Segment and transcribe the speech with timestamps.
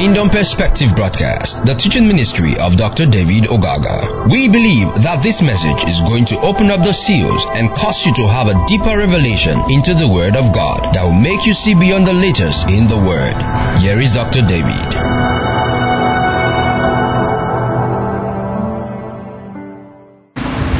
[0.00, 3.04] Kingdom Perspective broadcast, the teaching ministry of Dr.
[3.04, 4.32] David Ogaga.
[4.32, 8.14] We believe that this message is going to open up the seals and cause you
[8.14, 11.74] to have a deeper revelation into the Word of God that will make you see
[11.74, 13.36] beyond the letters in the Word.
[13.82, 14.40] Here is Dr.
[14.40, 14.88] David.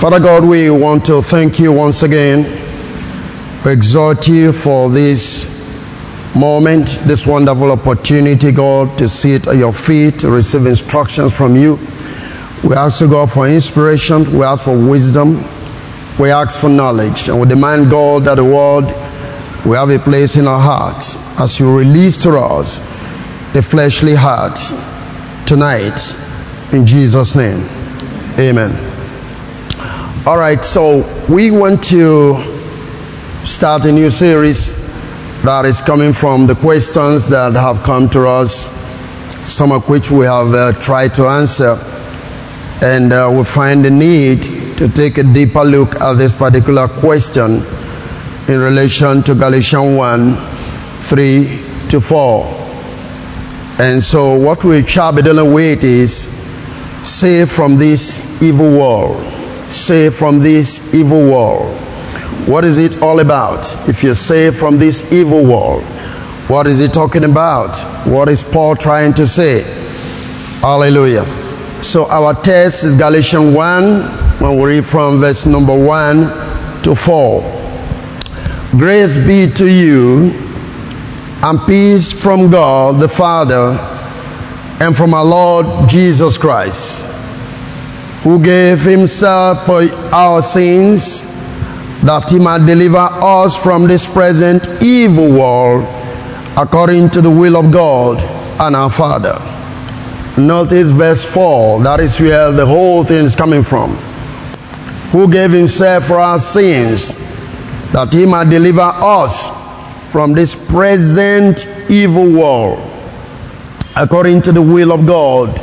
[0.01, 2.47] Father God, we want to thank you once again.
[3.67, 5.60] Exhort you for this
[6.35, 11.79] moment, this wonderful opportunity, God, to sit at your feet, to receive instructions from you.
[12.63, 14.39] We ask you, God, for inspiration.
[14.39, 15.43] We ask for wisdom.
[16.19, 17.29] We ask for knowledge.
[17.29, 18.85] And we demand, God, that the word
[19.65, 22.79] will have a place in our hearts as you release to us
[23.55, 24.59] a fleshly heart
[25.47, 26.15] tonight.
[26.73, 27.67] In Jesus' name.
[28.39, 28.89] Amen.
[30.27, 32.37] All right, so we want to
[33.45, 34.91] start a new series
[35.45, 38.69] that is coming from the questions that have come to us,
[39.49, 41.79] some of which we have uh, tried to answer.
[42.83, 44.43] And uh, we find the need
[44.79, 47.63] to take a deeper look at this particular question
[48.49, 50.37] in relation to Galatians 1
[51.03, 52.45] 3 to 4.
[53.79, 56.29] And so, what we shall be dealing with is
[57.03, 59.41] save from this evil world
[59.73, 61.80] save from this evil world.
[62.51, 63.89] What is it all about?
[63.89, 65.85] If you're saved from this evil world,
[66.49, 67.77] what is he talking about?
[68.09, 69.63] What is Paul trying to say?
[70.61, 71.25] Hallelujah.
[71.85, 77.41] So our text is Galatians 1, when we read from verse number 1 to 4.
[78.73, 80.33] Grace be to you
[81.45, 83.79] and peace from God the Father
[84.85, 87.07] and from our Lord Jesus Christ
[88.25, 91.30] who gave himself for our sins
[92.05, 95.85] that he might deliver us from this present evil world
[96.57, 98.23] according to the will of God
[98.61, 99.39] and our Father.
[100.39, 103.91] Notice verse 4, that is where the whole thing is coming from.
[105.13, 107.19] Who gave himself for our sins
[107.93, 109.49] that he might deliver us
[110.13, 112.91] from this present evil world
[113.97, 115.59] according to the will of God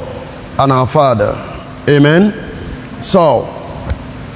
[0.60, 1.34] and our Father.
[1.88, 2.34] Amen.
[3.02, 3.44] So,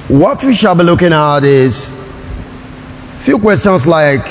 [0.08, 2.01] what we shall be looking at is
[3.22, 4.26] few questions like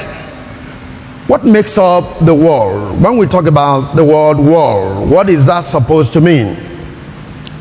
[1.27, 3.01] what makes up the world?
[3.01, 6.57] When we talk about the word world, what is that supposed to mean?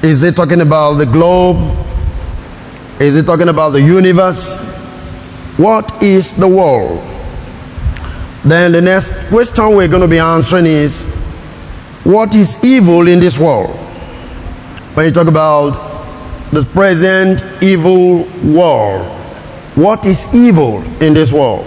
[0.02, 1.86] Is it talking about the globe?
[3.00, 4.58] Is it talking about the universe?
[5.56, 6.98] What is the world?
[8.44, 11.04] Then the next question we're going to be answering is
[12.02, 13.76] what is evil in this world?
[14.94, 19.19] When you talk about the present evil world.
[19.74, 21.64] What is evil in this world?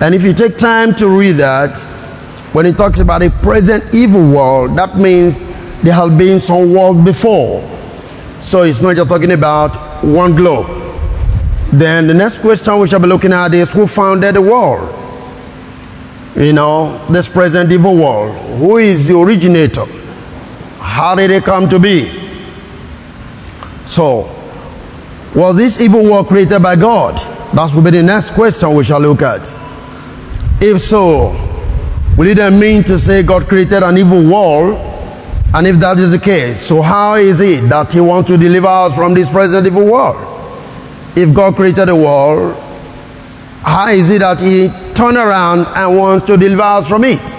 [0.00, 1.78] And if you take time to read that,
[2.52, 5.36] when it talks about a present evil world, that means
[5.82, 7.62] there have been some world before.
[8.42, 10.66] So it's not just talking about one globe.
[11.72, 14.94] Then the next question we shall be looking at is who founded the world?
[16.36, 18.36] You know, this present evil world.
[18.58, 19.86] Who is the originator?
[20.78, 22.12] How did it come to be?
[23.86, 24.35] So,
[25.36, 27.16] was this evil world created by God?
[27.54, 29.42] That will be the next question we shall look at.
[30.62, 31.32] If so,
[32.18, 34.80] it then mean to say God created an evil world?
[35.54, 38.66] And if that is the case, so how is it that He wants to deliver
[38.66, 40.16] us from this present evil world?
[41.14, 42.56] If God created a world,
[43.60, 47.36] how is it that He turned around and wants to deliver us from it?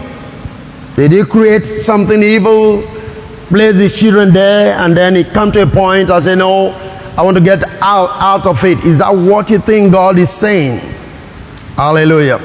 [0.96, 2.84] Did He create something evil
[3.50, 6.72] place his children there, and then he come to a point and say, No,
[7.18, 8.84] I want to get out, out of it.
[8.86, 10.80] Is that what you think God is saying?
[11.76, 12.40] Hallelujah.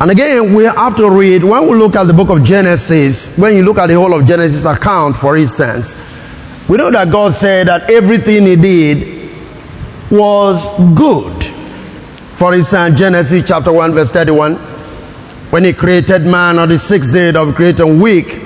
[0.00, 3.54] And again, we have to read, when we look at the book of Genesis, when
[3.54, 5.94] you look at the whole of Genesis account, for instance,
[6.68, 9.30] we know that God said that everything he did
[10.10, 11.44] was good.
[12.34, 14.56] For instance, Genesis chapter 1, verse 31,
[15.50, 18.40] when he created man on the sixth day of creating week,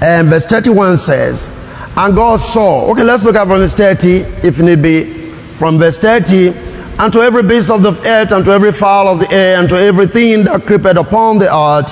[0.00, 1.60] and verse 31 says,
[1.96, 2.90] And God saw.
[2.90, 5.04] Okay, let's look at verse 30, if need be.
[5.54, 6.48] From verse 30,
[6.98, 9.68] and to every beast of the earth, and to every fowl of the air, and
[9.68, 11.90] to everything that creepeth upon the earth,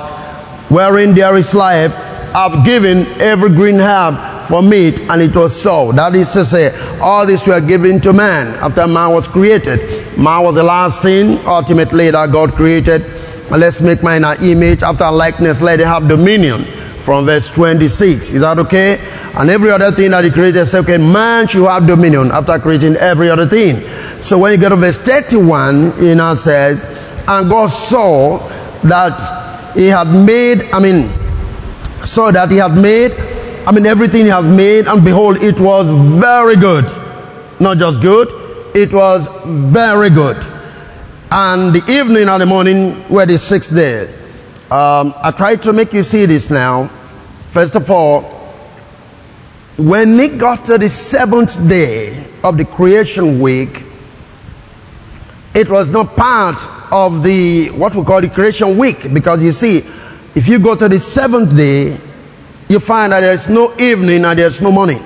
[0.69, 1.95] wherein there is life,
[2.35, 5.93] I've given every green herb for meat, and it was so.
[5.93, 6.71] That is to say,
[7.01, 9.79] all this were given to man after man was created.
[10.19, 13.05] Man was the last thing, ultimately, that God created.
[13.51, 16.65] Let's make man our image after likeness, let it have dominion
[17.03, 18.33] from verse 26.
[18.33, 18.99] Is that okay?
[19.35, 22.97] And every other thing that he created, said, okay, man should have dominion after creating
[22.97, 23.81] every other thing.
[24.21, 26.83] So when you get to verse 31, it now says,
[27.27, 28.39] and God saw
[28.85, 31.09] that he had made, I mean,
[32.05, 33.13] saw that he had made,
[33.67, 35.89] I mean, everything he has made, and behold, it was
[36.21, 36.85] very good.
[37.59, 38.29] Not just good,
[38.77, 40.37] it was very good.
[41.31, 44.13] And the evening and the morning were the sixth day.
[44.71, 46.91] Um, I try to make you see this now.
[47.51, 48.32] First of all,
[49.77, 53.83] when it got to the seventh day of the creation week,
[55.55, 56.61] it was not part
[56.91, 59.79] of the what we call the creation week because you see,
[60.35, 61.97] if you go to the seventh day,
[62.69, 65.01] you find that there's no evening and there's no morning.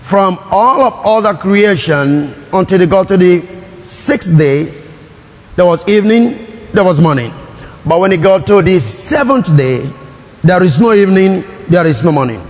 [0.00, 3.46] From all of other creation until they got to the
[3.82, 4.72] sixth day,
[5.56, 7.32] there was evening, there was morning.
[7.86, 9.88] But when it got to the seventh day,
[10.42, 12.40] there is no evening, there is no morning.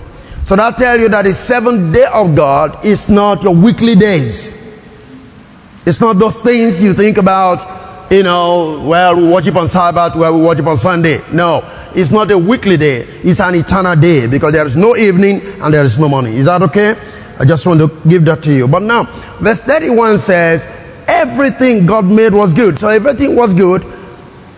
[0.45, 4.61] So that tells you that the seventh day of God is not your weekly days.
[5.87, 10.37] It's not those things you think about, you know, well, we worship on Sabbath, well,
[10.37, 11.19] we worship on Sunday.
[11.33, 11.63] No,
[11.95, 13.07] it's not a weekly day.
[13.23, 16.35] It's an eternal day because there is no evening and there is no morning.
[16.35, 16.95] Is that okay?
[17.39, 18.67] I just want to give that to you.
[18.67, 19.05] But now,
[19.39, 20.67] verse 31 says,
[21.07, 22.77] everything God made was good.
[22.77, 23.83] So everything was good.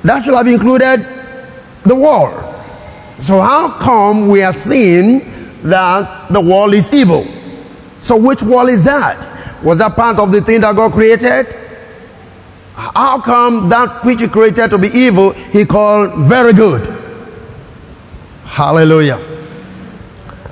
[0.03, 1.05] That should have included
[1.85, 2.43] the world.
[3.19, 5.36] So how come we are seeing
[5.69, 7.25] that the world is evil?
[7.99, 9.63] So which world is that?
[9.63, 11.47] Was that part of the thing that God created?
[12.75, 16.95] How come that which He created to be evil, He called very good?
[18.45, 19.19] Hallelujah.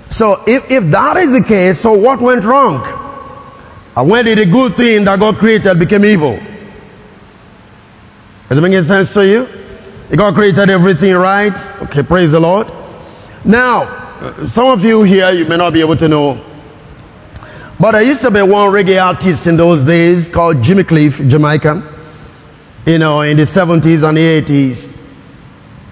[0.09, 2.83] So if, if that is the case, so what went wrong?
[3.97, 6.39] And when did the good thing that God created become evil?
[8.49, 9.47] Does it make sense to you?
[10.15, 11.53] God created everything right?
[11.83, 12.67] Okay, praise the Lord.
[13.43, 16.41] Now, Uh, some of you here, you may not be able to know
[17.79, 21.91] but there used to be one reggae artist in those days called Jimmy Cliff, Jamaica.
[22.85, 24.95] You know, in the 70s and the 80s.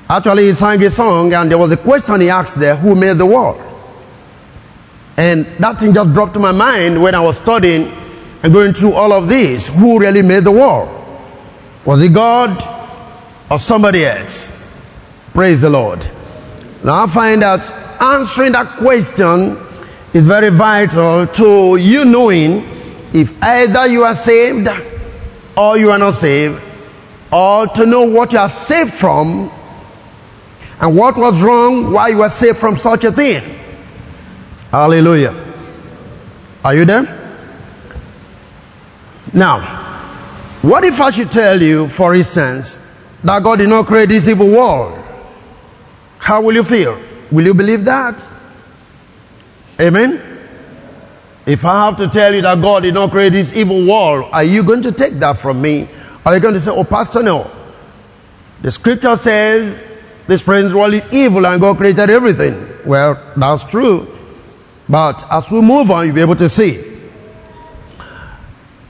[0.09, 3.17] Actually, he sang a song and there was a question he asked there, who made
[3.17, 3.61] the world?
[5.17, 7.91] And that thing just dropped to my mind when I was studying
[8.43, 9.67] and going through all of this.
[9.67, 10.89] Who really made the world?
[11.83, 12.63] Was it God
[13.49, 14.51] or somebody else?
[15.33, 15.99] Praise the Lord.
[16.83, 19.57] Now I find that answering that question
[20.13, 22.63] is very vital to you knowing
[23.13, 24.67] if either you are saved
[25.55, 26.61] or you are not saved,
[27.31, 29.51] or to know what you are saved from
[30.79, 33.41] and what was wrong, why you are saved from such a thing.
[34.71, 35.33] Hallelujah.
[36.63, 37.03] Are you there?
[39.31, 39.59] Now,
[40.61, 42.79] what if I should tell you, for instance,
[43.23, 44.99] that God did not create this evil world?
[46.17, 46.99] How will you feel?
[47.33, 48.29] Will you believe that?
[49.81, 50.21] Amen?
[51.47, 54.43] If I have to tell you that God did not create this evil world, are
[54.43, 55.89] you going to take that from me?
[56.27, 57.49] Are you going to say, oh, Pastor, no.
[58.61, 59.81] The scripture says
[60.27, 62.67] this present world is evil and God created everything.
[62.85, 64.07] Well, that's true.
[64.87, 66.83] But as we move on, you'll be able to see.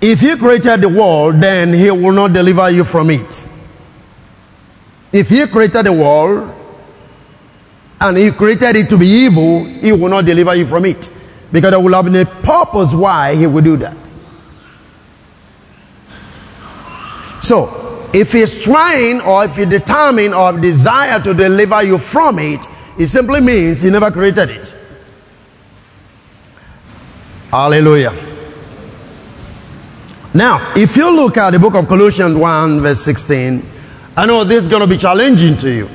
[0.01, 3.48] If He created the world, then He will not deliver you from it.
[5.13, 6.54] If He created the world,
[8.04, 11.10] and he created it to be evil, he will not deliver you from it.
[11.54, 13.96] Because there will have been a purpose why he will do that.
[17.42, 22.66] So, if he's trying or if he determined or desire to deliver you from it,
[23.00, 24.78] it simply means he never created it.
[27.52, 28.14] Hallelujah.
[30.33, 33.64] Now, if you look at the book of Colossians 1 verse 16,
[34.18, 35.90] I know this is going to be challenging to you.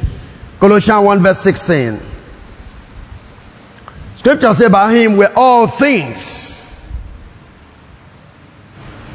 [0.60, 2.00] Colossians 1 verse 16.
[4.16, 6.98] Scripture says by him were all things.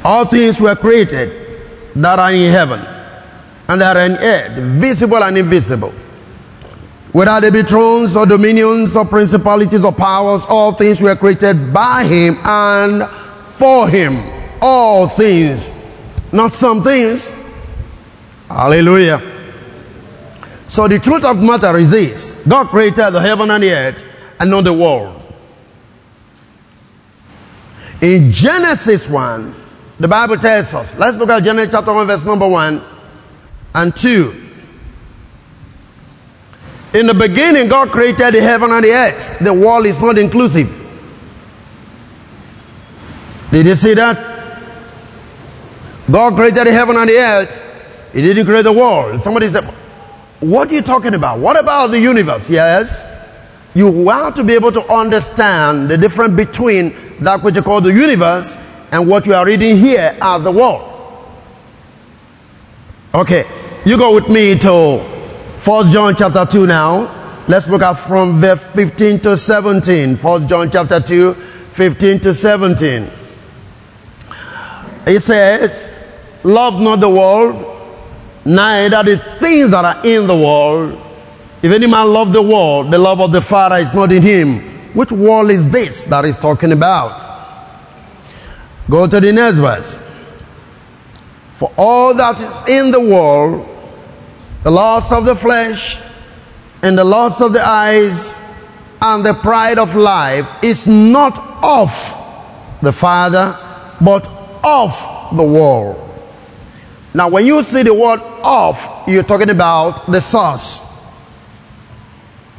[0.02, 1.60] All things were created
[1.96, 2.80] that are in heaven
[3.68, 5.92] and that are in earth, visible and invisible.
[7.12, 12.04] Whether they be thrones or dominions or principalities or powers, all things were created by
[12.04, 13.08] him and
[13.52, 14.20] for him.
[14.60, 15.70] All things,
[16.32, 17.32] not some things.
[18.48, 19.33] Hallelujah.
[20.68, 24.04] So the truth of matter is this God created the heaven and the earth
[24.40, 25.20] and not the world.
[28.00, 29.54] In Genesis 1,
[30.00, 32.82] the Bible tells us, let's look at Genesis chapter 1, verse number 1
[33.74, 34.42] and 2.
[36.94, 39.38] In the beginning, God created the heaven and the earth.
[39.40, 40.68] The world is not inclusive.
[43.50, 44.60] Did you see that?
[46.10, 48.10] God created the heaven and the earth.
[48.12, 49.18] He didn't create the world.
[49.20, 49.64] Somebody said,
[50.40, 51.38] What are you talking about?
[51.38, 52.50] What about the universe?
[52.50, 53.10] Yes.
[53.74, 57.92] You want to be able to understand the difference between that which you call the
[57.92, 58.56] universe
[58.92, 60.90] and what you are reading here as the world.
[63.12, 63.44] Okay,
[63.84, 64.98] you go with me to
[65.58, 67.44] First John chapter 2 now.
[67.48, 70.16] Let's look at from verse 15 to 17.
[70.16, 73.10] First John chapter 2, 15 to 17.
[75.06, 75.90] It says,
[76.42, 77.73] Love not the world,
[78.44, 81.00] neither the things that are in the world.
[81.62, 84.92] If any man love the world, the love of the Father is not in him.
[84.94, 87.22] Which world is this that he's talking about?
[88.88, 89.98] Go to the next verse.
[91.52, 93.68] For all that is in the world,
[94.62, 96.00] the loss of the flesh,
[96.82, 98.38] and the loss of the eyes,
[99.00, 101.90] and the pride of life is not of
[102.82, 103.58] the Father,
[104.00, 104.28] but
[104.62, 106.03] of the world.
[107.14, 110.90] Now, when you see the word of, you're talking about the source.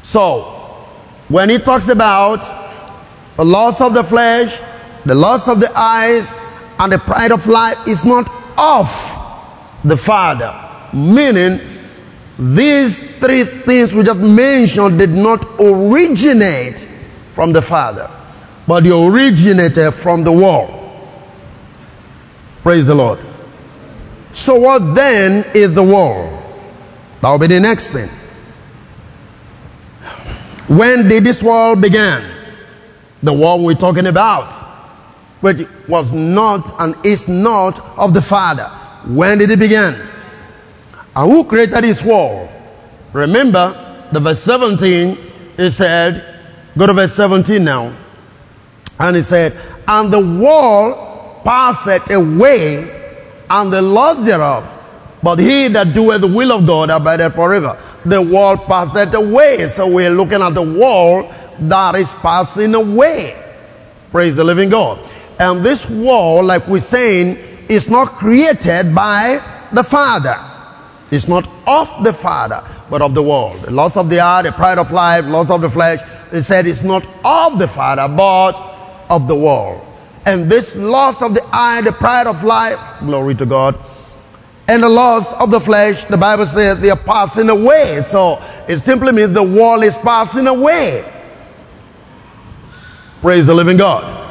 [0.03, 0.43] So,
[1.27, 2.45] when he talks about
[3.35, 4.57] the loss of the flesh,
[5.05, 6.33] the loss of the eyes,
[6.79, 8.87] and the pride of life, is not of
[9.83, 10.53] the Father.
[10.93, 11.59] Meaning,
[12.39, 16.79] these three things we just mentioned did not originate
[17.33, 18.09] from the Father,
[18.65, 20.71] but they originated from the world.
[22.63, 23.19] Praise the Lord.
[24.35, 26.43] So, what then is the world?
[27.21, 28.09] That will be the next thing.
[30.67, 32.21] When did this world begin?
[33.23, 34.53] The world we're talking about,
[35.39, 38.65] which was not and is not of the Father.
[39.07, 39.95] When did it begin?
[41.15, 42.49] And who created this world?
[43.13, 45.17] Remember, the verse 17,
[45.57, 46.25] it said,
[46.77, 47.95] go to verse 17 now.
[48.99, 49.53] And it said,
[49.87, 52.94] and the world passed away,
[53.49, 54.71] and the loss thereof.
[55.23, 59.67] But he that doeth the will of God abideth forever the world passeth away.
[59.67, 63.35] So we're looking at the world that is passing away.
[64.11, 64.99] Praise the living God.
[65.39, 67.37] And this world, like we're saying,
[67.67, 69.41] is not created by
[69.73, 70.39] the Father.
[71.11, 73.63] It's not of the Father, but of the world.
[73.63, 75.99] The loss of the eye, the pride of life, loss of the flesh.
[76.31, 78.53] They said it's not of the Father, but
[79.09, 79.84] of the world.
[80.25, 83.75] And this loss of the eye, the pride of life, glory to God,
[84.67, 88.01] and the loss of the flesh, the Bible says they are passing away.
[88.01, 91.05] So it simply means the wall is passing away.
[93.21, 94.23] Praise the living God.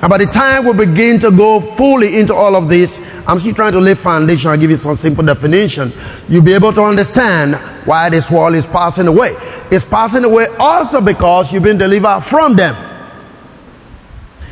[0.00, 3.54] And by the time we begin to go fully into all of this, I'm still
[3.54, 4.50] trying to lay foundation.
[4.50, 5.92] I'll give you some simple definition.
[6.28, 9.34] You'll be able to understand why this wall is passing away.
[9.72, 12.76] It's passing away also because you've been delivered from them.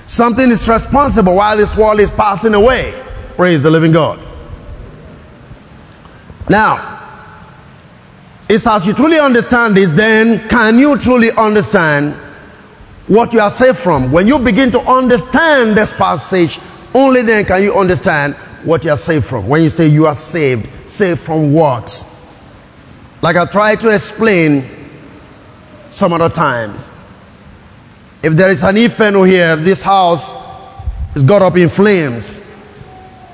[0.07, 2.95] Something is responsible while this wall is passing away.
[3.37, 4.21] Praise the living God.
[6.49, 6.93] Now,
[8.49, 12.15] it's as you truly understand this, then can you truly understand
[13.09, 14.13] what you are saved from?
[14.13, 16.61] When you begin to understand this passage,
[16.95, 19.49] only then can you understand what you are saved from.
[19.49, 22.13] When you say you are saved, saved from what?
[23.23, 24.65] Like I tried to explain
[25.91, 26.91] some other times.
[28.23, 30.35] If there is an inferno here, this house
[31.15, 32.45] is got up in flames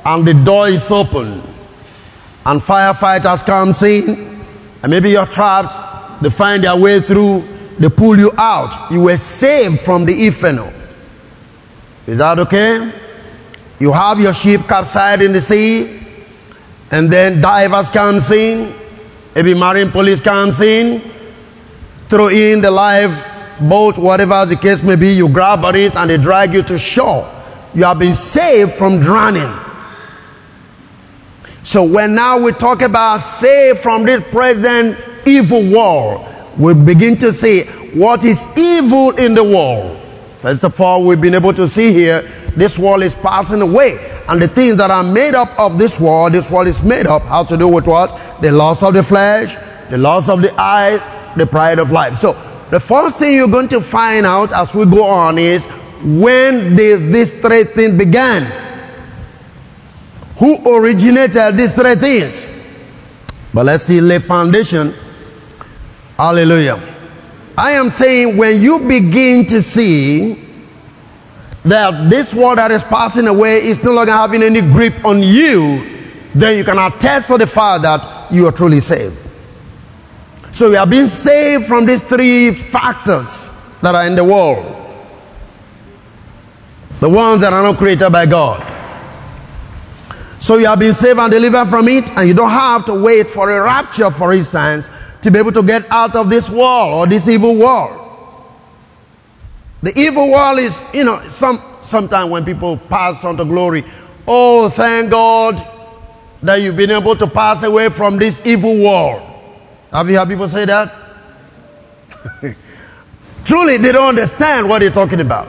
[0.05, 1.43] and the door is open
[2.45, 4.45] and firefighters come in,
[4.83, 7.45] and maybe you're trapped, they find their way through,
[7.79, 8.91] they pull you out.
[8.91, 10.73] You were saved from the inferno.
[12.07, 12.93] Is that okay?
[13.79, 16.01] You have your ship capsized in the sea,
[16.91, 18.75] and then divers comes in,
[19.35, 21.01] maybe marine police comes in,
[22.09, 26.11] throw in the live boat, whatever the case may be, you grab at it and
[26.11, 27.31] they drag you to shore.
[27.75, 29.53] You have been saved from drowning.
[31.65, 36.29] So when now we talk about save from this present evil world,
[36.59, 37.63] we begin to see
[37.95, 39.99] what is evil in the world.
[40.37, 42.23] First of all, we've been able to see here,
[42.57, 43.97] this world is passing away.
[44.29, 47.23] And the things that are made up of this world, this world is made up,
[47.23, 48.41] has to do with what?
[48.41, 49.55] The loss of the flesh,
[49.89, 51.01] the loss of the eyes,
[51.37, 52.17] the pride of life.
[52.17, 52.33] So,
[52.73, 55.67] the first thing you're going to find out as we go on is,
[56.03, 58.63] when did this three thing began?
[60.43, 62.51] who originated these three things.
[63.55, 64.93] But let's see, lay foundation.
[66.17, 66.81] Hallelujah.
[67.57, 70.35] I am saying when you begin to see
[71.63, 76.11] that this world that is passing away is no longer having any grip on you,
[76.35, 79.22] then you can attest to the fact that you are truly saved.
[80.53, 84.65] So we are being saved from these three factors that are in the world.
[87.01, 88.69] The ones that are not created by God.
[90.39, 93.29] So you have been saved and delivered from it, and you don't have to wait
[93.29, 94.91] for a rapture, for instance,
[95.23, 97.99] to be able to get out of this world or this evil world.
[99.83, 103.85] The evil world is, you know, some sometimes when people pass on to glory,
[104.29, 105.67] oh, thank God
[106.43, 109.32] that you've been able to pass away from this evil world.
[109.93, 110.93] Have you heard people say that?
[113.45, 115.49] Truly, they don't understand what they're talking about.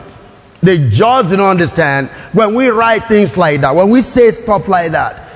[0.62, 4.92] They just don't understand when we write things like that, when we say stuff like
[4.92, 5.30] that,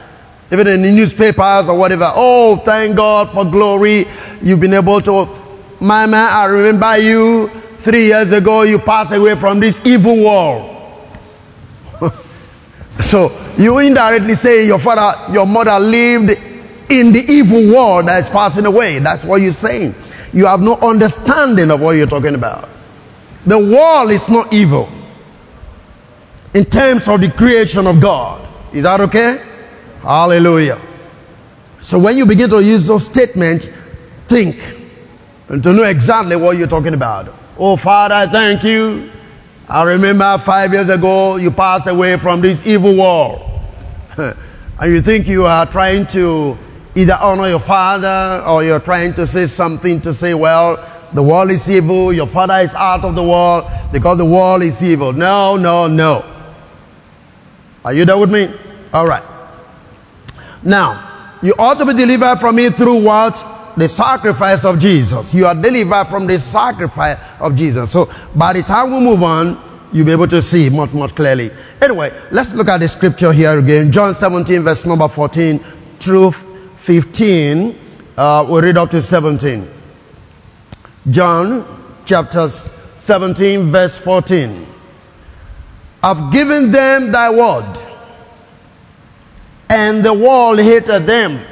[0.51, 2.11] even in the newspapers or whatever.
[2.15, 4.07] Oh, thank God for glory.
[4.41, 5.27] You've been able to,
[5.79, 7.49] my man, I remember you
[7.79, 11.03] three years ago, you passed away from this evil world.
[12.99, 16.56] so, you indirectly say your father, your mother lived
[16.89, 18.99] in the evil world that is passing away.
[18.99, 19.95] That's what you're saying.
[20.33, 22.69] You have no understanding of what you're talking about.
[23.45, 24.89] The world is not evil
[26.53, 28.47] in terms of the creation of God.
[28.73, 29.41] Is that okay?
[30.01, 30.81] Hallelujah.
[31.81, 33.67] So when you begin to use those statements,
[34.27, 34.57] think
[35.49, 37.33] and to know exactly what you're talking about.
[37.57, 39.11] Oh, Father, thank you.
[39.69, 43.41] I remember five years ago you passed away from this evil world.
[44.17, 46.57] and you think you are trying to
[46.97, 51.51] either honor your father or you're trying to say something to say, well, the world
[51.51, 55.13] is evil, your father is out of the world because the world is evil.
[55.13, 56.25] No, no, no.
[57.85, 58.51] Are you there with me?
[58.91, 59.23] All right.
[60.63, 63.45] Now, you ought to be delivered from it through what?
[63.77, 65.35] The sacrifice of Jesus.
[65.35, 67.91] You are delivered from the sacrifice of Jesus.
[67.91, 69.61] So, by the time we move on,
[69.93, 71.51] you'll be able to see much, much clearly.
[71.79, 73.91] Anyway, let's look at the scripture here again.
[73.91, 75.59] John 17, verse number 14
[75.99, 76.31] through
[76.77, 77.75] 15.
[78.17, 79.67] Uh, we read up to 17.
[81.09, 84.65] John chapter 17, verse 14.
[86.01, 87.77] I've given them thy word,
[89.69, 91.43] and the world hated them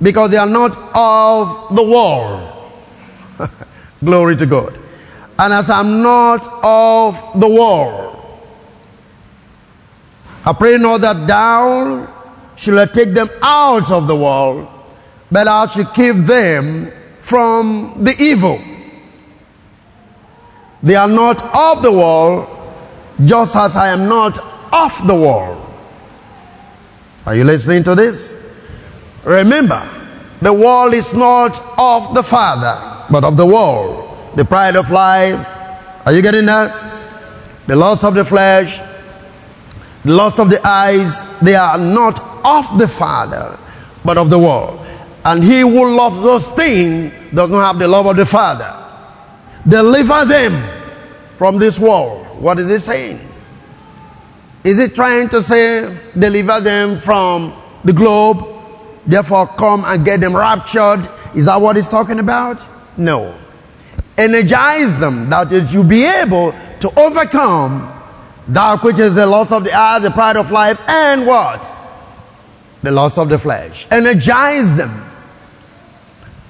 [0.00, 2.72] because they are not of the world.
[4.04, 4.78] Glory to God.
[5.38, 8.18] And as I'm not of the world,
[10.44, 12.11] I pray not that thou
[12.56, 14.68] shalt take them out of the world,
[15.30, 18.60] but I shalt keep them from the evil.
[20.82, 22.48] They are not of the world,
[23.24, 24.38] just as I am not
[24.72, 25.64] of the world.
[27.24, 28.40] Are you listening to this?
[29.24, 29.88] Remember,
[30.40, 34.08] the world is not of the Father, but of the world.
[34.34, 35.46] The pride of life.
[36.04, 36.74] Are you getting that?
[37.68, 38.80] The loss of the flesh,
[40.04, 43.58] the loss of the eyes, they are not of the Father,
[44.04, 44.80] but of the world.
[45.24, 48.78] And he who loves those things does not have the love of the Father.
[49.66, 50.80] Deliver them
[51.36, 52.40] from this world.
[52.40, 53.20] What is it saying?
[54.64, 58.44] Is it trying to say deliver them from the globe?
[59.06, 61.08] Therefore come and get them raptured.
[61.34, 62.66] Is that what he's talking about?
[62.96, 63.36] No.
[64.18, 65.30] Energize them.
[65.30, 67.92] That is, you be able to overcome
[68.48, 71.74] that which is the loss of the eyes, the pride of life, and what?
[72.82, 73.86] The lust of the flesh.
[73.90, 75.10] Energize them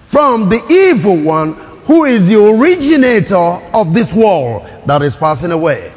[0.07, 5.93] from the evil one who is the originator of this world that is passing away.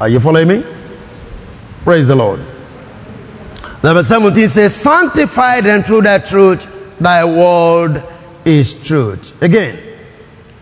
[0.00, 0.64] Are you following me?
[1.84, 2.40] Praise the Lord.
[3.82, 6.66] Number 17 says, Sanctify them through that truth,
[6.98, 8.02] thy word
[8.44, 9.42] is truth.
[9.42, 9.78] Again,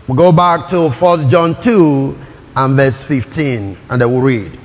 [0.07, 2.17] we go back to 1 John 2
[2.55, 4.57] and verse 15, and I will read.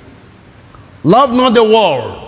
[1.05, 2.26] Love not the world,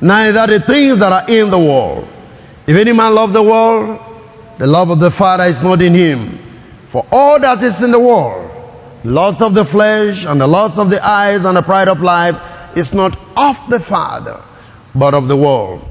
[0.00, 2.06] neither the things that are in the world.
[2.66, 4.00] If any man love the world,
[4.58, 6.38] the love of the Father is not in him.
[6.86, 8.50] For all that is in the world,
[9.04, 12.36] lust of the flesh and the lust of the eyes and the pride of life
[12.76, 14.40] is not of the Father,
[14.94, 15.86] but of the world.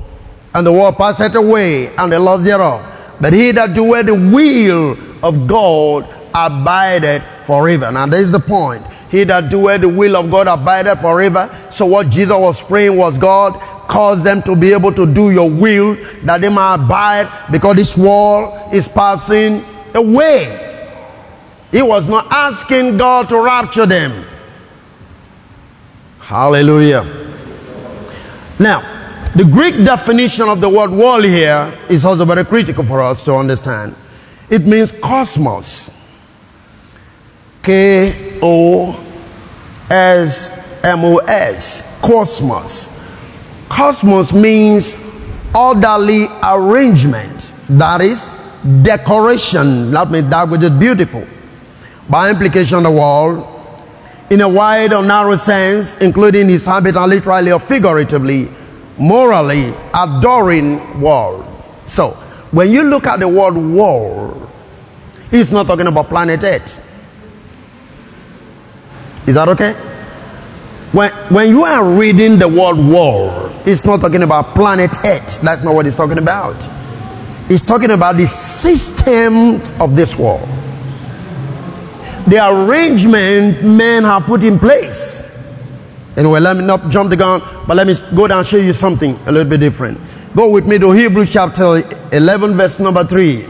[0.54, 2.82] And the world passeth away and the lust thereof.
[3.20, 7.92] But he that doeth the will of God abideth forever.
[7.92, 8.86] Now this is the point.
[9.10, 11.50] He that doeth the will of God abideth forever.
[11.72, 15.50] So what Jesus was praying was God, cause them to be able to do your
[15.50, 20.62] will, that they might abide, because this world is passing away.
[21.72, 24.26] He was not asking God to rapture them.
[26.20, 27.04] Hallelujah.
[28.58, 28.82] Now,
[29.36, 33.36] the Greek definition of the word world here is also very critical for us to
[33.36, 33.96] understand.
[34.50, 35.92] It means cosmos.
[37.62, 38.98] K O
[39.90, 42.00] S M O S.
[42.02, 42.95] Cosmos.
[43.76, 44.96] Cosmos means
[45.54, 47.54] orderly arrangement.
[47.70, 48.30] That is
[48.82, 49.92] decoration.
[49.92, 51.28] That means that which is beautiful.
[52.10, 53.46] By implication, the world,
[54.30, 58.48] in a wide or narrow sense, including its habitat literally or figuratively,
[58.98, 61.46] morally adoring world.
[61.86, 62.12] So,
[62.52, 64.50] when you look at the word world,
[65.34, 66.80] it's not talking about planet Earth.
[69.28, 69.76] Is that okay?
[70.96, 75.42] When, when you are reading the word world, it's not talking about planet Earth.
[75.42, 76.56] That's not what it's talking about.
[77.50, 80.48] It's talking about the system of this world.
[82.28, 85.22] The arrangement men have put in place.
[86.16, 88.72] Anyway, let me not jump the gun, but let me go down and show you
[88.72, 90.00] something a little bit different.
[90.34, 93.46] Go with me to Hebrews chapter 11, verse number 3.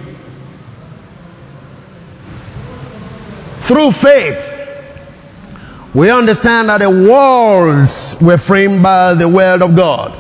[3.58, 4.66] Through faith,
[5.96, 10.14] we understand that the walls were framed by the word of God,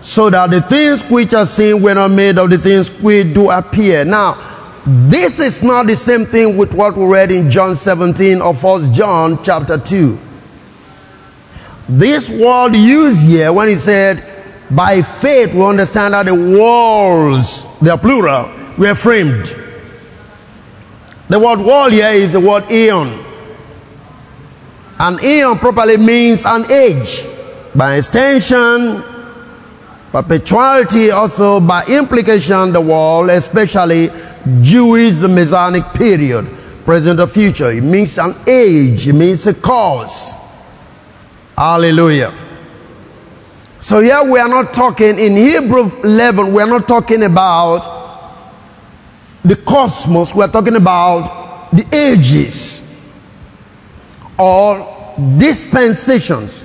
[0.00, 3.48] so that the things which are seen were not made of the things which do
[3.48, 4.04] appear.
[4.04, 4.36] Now,
[4.84, 8.94] this is not the same thing with what we read in John 17 or 1
[8.94, 10.18] John chapter 2.
[11.88, 14.24] This word used here when he said,
[14.72, 19.46] by faith we understand that the walls, they are plural, were framed.
[21.28, 23.31] The word wall here is the word aeon.
[25.02, 27.24] An aeon properly means an age.
[27.74, 29.02] By extension,
[30.12, 34.10] perpetuality also by implication the world, especially
[34.60, 36.48] Jewish the Messianic period,
[36.84, 37.72] present or future.
[37.72, 40.36] It means an age, it means a cause.
[41.58, 42.32] Hallelujah.
[43.80, 48.38] So here we are not talking, in Hebrew level, we are not talking about
[49.44, 52.88] the cosmos, we are talking about the ages
[54.38, 54.91] or
[55.38, 56.64] dispensations.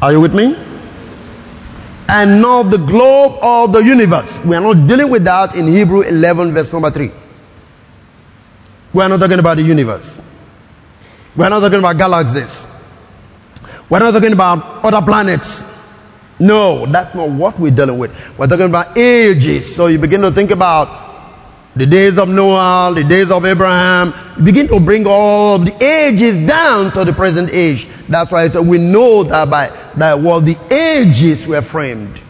[0.00, 0.56] Are you with me?
[2.08, 4.44] And not the globe or the universe.
[4.44, 7.10] We are not dealing with that in Hebrew 11, verse number 3.
[8.94, 10.22] We are not talking about the universe.
[11.36, 12.66] We are not talking about galaxies.
[13.90, 15.64] We're not talking about other planets.
[16.40, 18.38] No, that's not what we're dealing with.
[18.38, 19.74] We're talking about ages.
[19.74, 21.07] So you begin to think about
[21.78, 24.12] the days of Noah, the days of Abraham.
[24.42, 27.86] Begin to bring all the ages down to the present age.
[28.08, 32.20] That's why I said we know that by that well the ages were framed.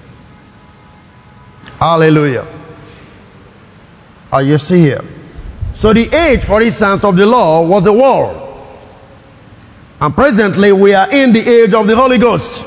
[1.80, 2.46] Hallelujah.
[4.30, 5.00] Are you see here?
[5.72, 8.44] So the age, for instance, of the law was the world.
[10.00, 12.66] And presently we are in the age of the Holy Ghost.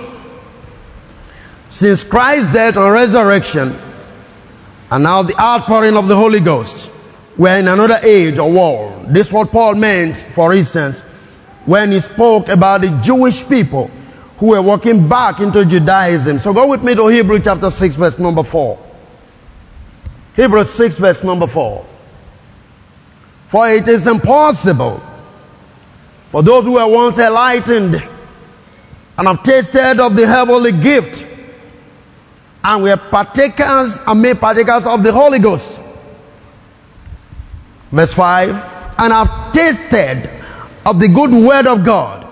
[1.69, 3.75] Since Christ's death and resurrection,
[4.91, 6.91] and now the outpouring of the Holy Ghost,
[7.37, 9.07] we're in another age or world.
[9.07, 11.01] This is what Paul meant, for instance,
[11.65, 13.89] when he spoke about the Jewish people
[14.37, 16.39] who were walking back into Judaism.
[16.39, 18.77] So go with me to Hebrew chapter 6 verse number 4.
[20.35, 21.85] Hebrews 6 verse number 4.
[23.47, 25.01] For it is impossible
[26.27, 27.95] for those who were once enlightened
[29.17, 31.30] and have tasted of the heavenly gift
[32.63, 35.81] and we were partakers and made partakers of the Holy Ghost.
[37.91, 38.49] Verse 5
[38.97, 40.29] and have tasted
[40.85, 42.27] of the good word of God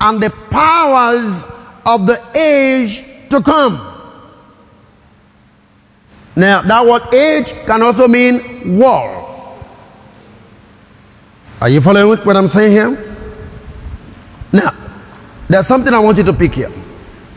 [0.00, 1.44] and the powers
[1.84, 3.90] of the age to come.
[6.36, 9.20] Now, that word age can also mean war.
[11.60, 13.14] Are you following what I'm saying here?
[14.52, 14.70] Now,
[15.48, 16.72] there's something I want you to pick here.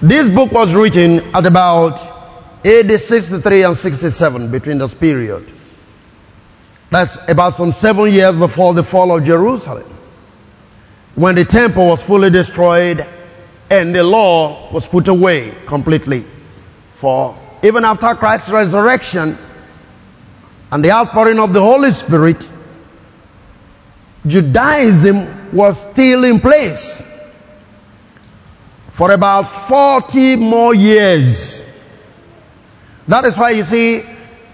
[0.02, 2.17] This book was written at about
[2.66, 5.48] AD 63 and 67 between this period.
[6.90, 9.86] That's about some seven years before the fall of Jerusalem.
[11.16, 13.06] When the temple was fully destroyed
[13.70, 16.26] and the law was put away completely.
[16.94, 19.38] For even after Christ's resurrection
[20.72, 22.50] and the outpouring of the Holy Spirit,
[24.26, 27.04] Judaism was still in place
[28.92, 31.77] for about 40 more years.
[33.08, 34.04] That is why you see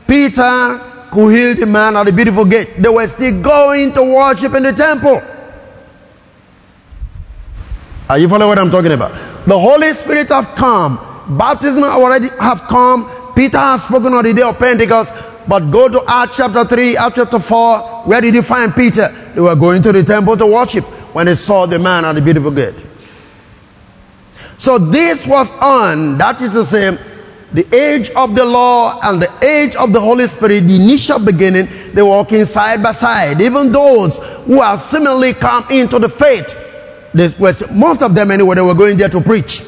[0.07, 0.77] Peter
[1.13, 2.69] who healed the man at the beautiful gate.
[2.77, 5.21] They were still going to worship in the temple.
[8.09, 9.11] Are you following what I'm talking about?
[9.45, 10.97] The Holy Spirit have come.
[11.37, 13.33] Baptism already have come.
[13.35, 15.13] Peter has spoken on the day of Pentecost.
[15.47, 18.03] But go to Acts chapter 3, Acts chapter 4.
[18.05, 19.09] Where did you find Peter?
[19.33, 22.21] They were going to the temple to worship when they saw the man at the
[22.21, 22.85] beautiful gate.
[24.57, 26.97] So this was on, that is the say,
[27.53, 31.67] the age of the law and the age of the Holy Spirit, the initial beginning,
[31.93, 33.41] they were walking side by side.
[33.41, 36.59] Even those who have similarly come into the faith,
[37.39, 39.61] was, most of them anyway, they were going there to preach.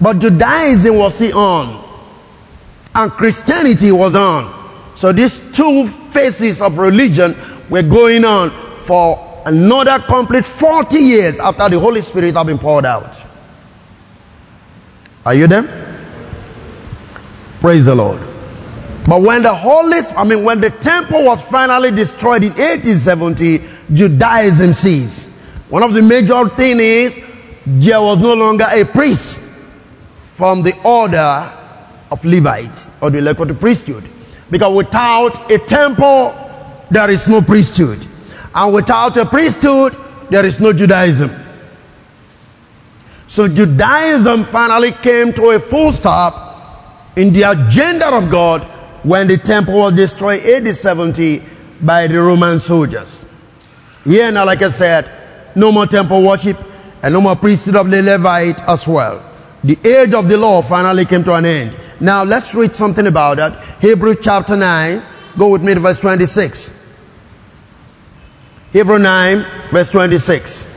[0.00, 1.84] But Judaism was on
[2.94, 4.96] and Christianity was on.
[4.96, 7.36] So these two phases of religion
[7.70, 8.50] were going on
[8.80, 13.24] for another complete 40 years after the Holy Spirit had been poured out.
[15.24, 15.87] Are you there?
[17.60, 18.20] Praise the Lord.
[19.08, 24.72] But when the Holy, I mean, when the temple was finally destroyed in 1870, Judaism
[24.72, 25.30] ceased.
[25.70, 27.20] One of the major things is
[27.66, 29.40] there was no longer a priest
[30.34, 31.52] from the order
[32.10, 34.08] of Levites or the Levitical priesthood.
[34.50, 36.34] Because without a temple,
[36.90, 38.06] there is no priesthood.
[38.54, 39.96] And without a priesthood,
[40.30, 41.30] there is no Judaism.
[43.26, 46.47] So Judaism finally came to a full stop
[47.18, 48.62] in the agenda of God
[49.02, 51.42] when the temple was destroyed AD 70
[51.82, 53.28] by the Roman soldiers.
[54.04, 55.10] Here now, like I said,
[55.56, 56.56] no more temple worship
[57.02, 59.24] and no more priesthood of the Levite as well.
[59.64, 61.76] The age of the law finally came to an end.
[61.98, 63.64] Now let's read something about that.
[63.80, 65.02] Hebrew chapter 9.
[65.36, 66.86] Go with me to verse 26.
[68.72, 70.76] Hebrew 9, verse 26.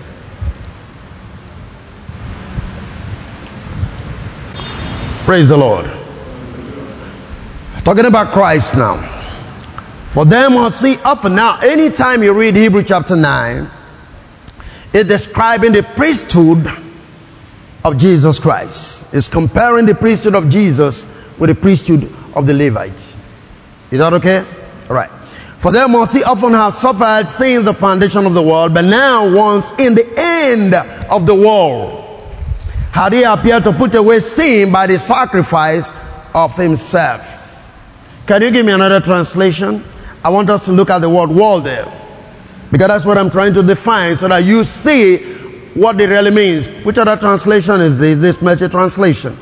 [5.25, 6.00] Praise the Lord.
[7.83, 8.97] Talking about Christ now.
[10.09, 11.35] For them will see often.
[11.35, 13.69] Now, anytime you read Hebrew chapter 9,
[14.93, 16.67] it's describing the priesthood
[17.83, 19.13] of Jesus Christ.
[19.15, 21.05] It's comparing the priesthood of Jesus
[21.39, 23.17] with the priesthood of the Levites.
[23.89, 24.45] Is that okay?
[24.89, 25.09] All right.
[25.57, 29.33] For them must he often have suffered since the foundation of the world, but now
[29.35, 30.75] once in the end
[31.09, 31.99] of the world,
[32.91, 35.91] had he appeared to put away sin by the sacrifice
[36.35, 37.40] of himself.
[38.27, 39.83] Can you give me another translation?
[40.23, 41.85] I want us to look at the word world there.
[42.71, 45.17] Because that's what I'm trying to define so that you see
[45.73, 46.67] what it really means.
[46.85, 48.19] Which other translation is this?
[48.19, 49.35] This message translation.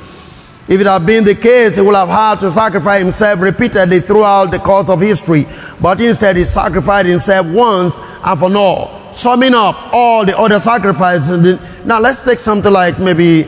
[0.68, 4.52] If it had been the case, he would have had to sacrifice himself repeatedly throughout
[4.52, 5.46] the course of history.
[5.82, 11.60] But instead, he sacrificed himself once and for all, summing up all the other sacrifices.
[11.86, 13.46] Now, let's take something like maybe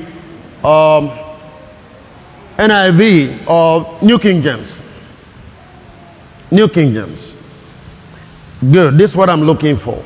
[0.64, 1.12] um,
[2.58, 4.91] NIV or New King James.
[6.52, 7.36] New Kingdoms.
[8.60, 8.98] Good.
[8.98, 10.04] This is what I'm looking for.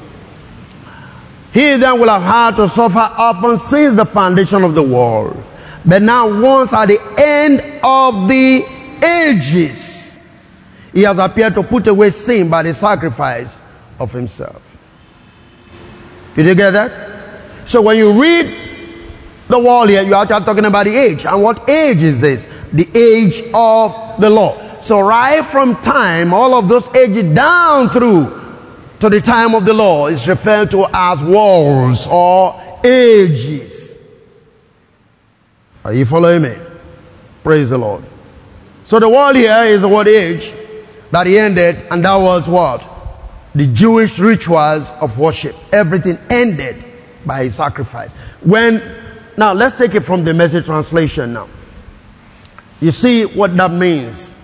[1.54, 5.42] He then will have had to suffer often since the foundation of the world.
[5.86, 8.66] But now, once at the end of the
[9.04, 10.26] ages,
[10.94, 13.62] he has appeared to put away sin by the sacrifice
[14.00, 14.62] of himself.
[16.36, 16.92] Did you get that?
[17.66, 18.54] So when you read
[19.48, 21.26] the wall here, you are talking about the age.
[21.26, 22.46] And what age is this?
[22.74, 24.65] The age of the law.
[24.86, 28.40] So right from time, all of those ages down through
[29.00, 33.98] to the time of the law is referred to as walls or ages.
[35.84, 36.54] Are you following me?
[37.44, 38.04] Praise the Lord.
[38.84, 40.54] So the word here is the word age
[41.10, 42.88] that he ended, and that was what?
[43.56, 45.56] The Jewish rituals of worship.
[45.74, 46.76] Everything ended
[47.26, 48.14] by his sacrifice.
[48.44, 48.84] When,
[49.36, 51.48] now let's take it from the message translation now.
[52.80, 54.36] You see what that means.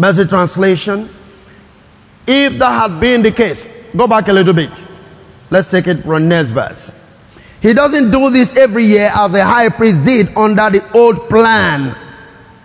[0.00, 1.10] Message translation.
[2.26, 4.86] If that had been the case, go back a little bit.
[5.50, 6.96] Let's take it from next verse.
[7.60, 11.94] He doesn't do this every year as a high priest did under the old plan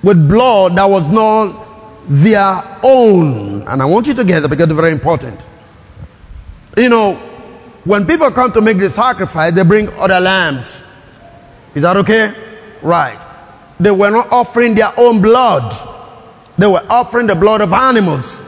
[0.01, 3.63] with blood that was not their own.
[3.63, 5.45] And I want you to get that because it's very important.
[6.77, 7.15] You know,
[7.83, 10.85] when people come to make the sacrifice, they bring other lambs.
[11.73, 12.33] Is that okay?
[12.81, 13.19] Right.
[13.77, 15.94] They were not offering their own blood.
[16.57, 18.43] They were offering the blood of animals.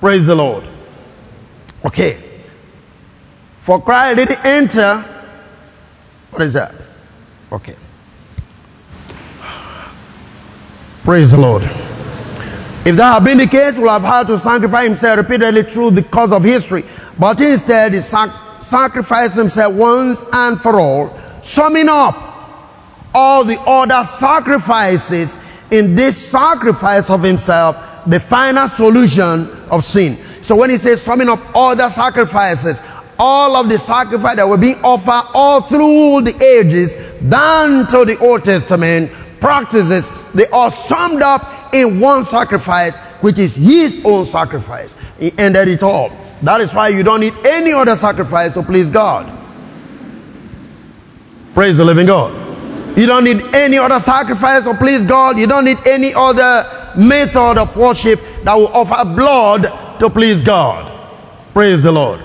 [0.00, 0.64] Praise the Lord.
[1.84, 2.22] Okay.
[3.58, 5.04] For Christ did enter.
[6.30, 6.74] What is that?
[7.52, 7.76] Okay.
[11.04, 11.62] Praise the Lord.
[11.62, 15.92] If that had been the case, we would have had to sacrifice himself repeatedly through
[15.92, 16.84] the course of history.
[17.18, 22.16] But instead, he sac- sacrificed himself once and for all, summing up
[23.14, 25.38] all the other sacrifices
[25.74, 30.16] in this sacrifice of himself, the final solution of sin.
[30.42, 32.80] So when he says summing up all the sacrifices,
[33.18, 36.94] all of the sacrifice that were being offered all through the ages,
[37.28, 39.10] down to the Old Testament
[39.40, 44.94] practices, they are summed up in one sacrifice, which is his own sacrifice.
[45.18, 46.10] He ended it all.
[46.42, 49.32] That is why you don't need any other sacrifice to please God.
[51.54, 52.43] Praise the living God.
[52.96, 55.38] You don't need any other sacrifice to please God.
[55.38, 60.92] You don't need any other method of worship that will offer blood to please God.
[61.52, 62.20] Praise the Lord.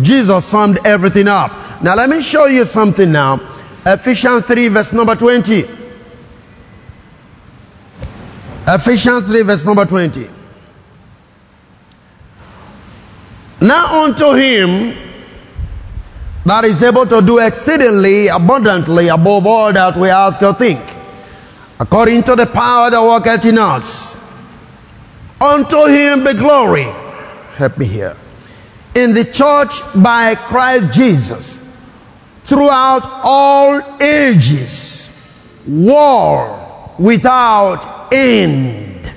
[0.00, 1.82] Jesus summed everything up.
[1.82, 3.40] Now let me show you something now.
[3.84, 5.64] Ephesians 3 verse number 20.
[8.68, 10.28] Ephesians 3 verse number 20.
[13.60, 15.09] Now unto him
[16.46, 20.80] that is able to do exceedingly abundantly above all that we ask or think,
[21.78, 24.18] according to the power that worketh in us.
[25.40, 26.86] Unto him be glory.
[27.56, 28.16] Help me here.
[28.94, 31.66] In the church by Christ Jesus
[32.42, 35.16] throughout all ages,
[35.66, 39.12] war without end.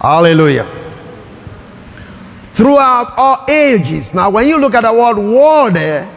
[0.00, 0.87] Hallelujah.
[2.58, 4.14] Throughout all ages.
[4.14, 6.12] Now, when you look at the word war there,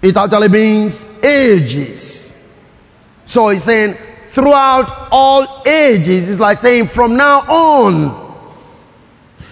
[0.00, 2.32] it actually means ages.
[3.24, 3.94] So he's saying
[4.26, 6.30] throughout all ages.
[6.30, 8.52] It's like saying from now on.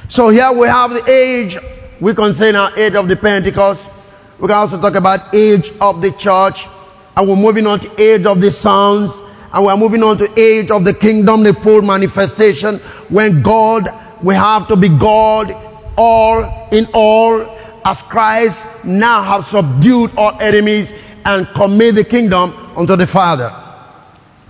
[0.07, 1.59] So here we have the age,
[2.01, 3.91] we can say now age of the Pentecost.
[4.39, 6.69] We can also talk about age of the church.
[7.17, 9.21] And we're moving on to age of the sons.
[9.53, 12.79] And we're moving on to age of the kingdom, the full manifestation.
[13.09, 13.89] When God,
[14.23, 15.55] we have to be God
[15.97, 22.97] all in all as Christ now have subdued all enemies and commit the kingdom unto
[22.97, 23.55] the Father,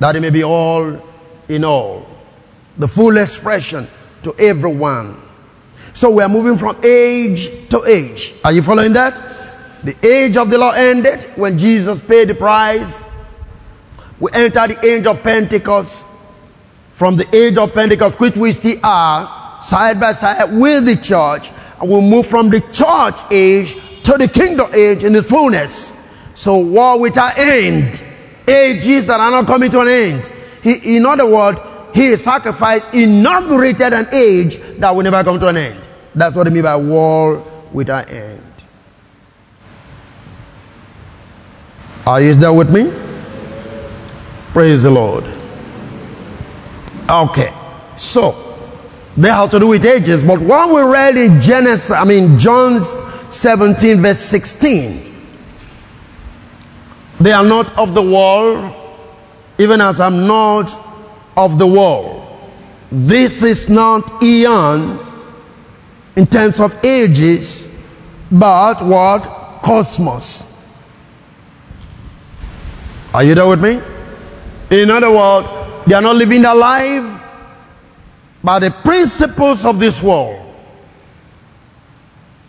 [0.01, 1.03] that it may be all
[1.49, 2.07] in all.
[2.77, 3.89] The full expression
[4.23, 5.21] to everyone.
[5.93, 8.35] So we are moving from age to age.
[8.45, 9.21] Are you following that?
[9.83, 13.03] The age of the law ended when Jesus paid the price.
[14.21, 16.07] We enter the age of Pentecost.
[16.93, 21.51] From the age of Pentecost, which we still are, side by side with the church,
[21.81, 25.95] and we move from the church age to the kingdom age in the fullness.
[26.35, 28.03] So war without end.
[28.47, 30.33] Ages that are not coming to an end.
[30.63, 31.59] He, in other words,
[31.93, 35.89] his sacrifice inaugurated an age that will never come to an end.
[36.15, 38.43] That's what I mean by war without end.
[42.07, 42.91] Are you there with me?
[44.53, 45.25] Praise the Lord.
[47.09, 47.53] Okay.
[47.97, 48.48] So,
[49.19, 50.23] they have to do with ages.
[50.23, 55.05] But what we read in Genesis, I mean, John 17, verse 16,
[57.19, 58.73] they are not of the world,
[59.59, 60.71] even as I'm not
[61.37, 62.27] of the world.
[62.93, 65.05] This is not eon
[66.15, 67.67] in terms of ages,
[68.31, 69.23] but what?
[69.63, 70.55] Cosmos.
[73.13, 73.81] Are you there with me?
[74.71, 75.49] In other words,
[75.89, 77.18] they are not living their life
[78.43, 80.45] by the principles of this world.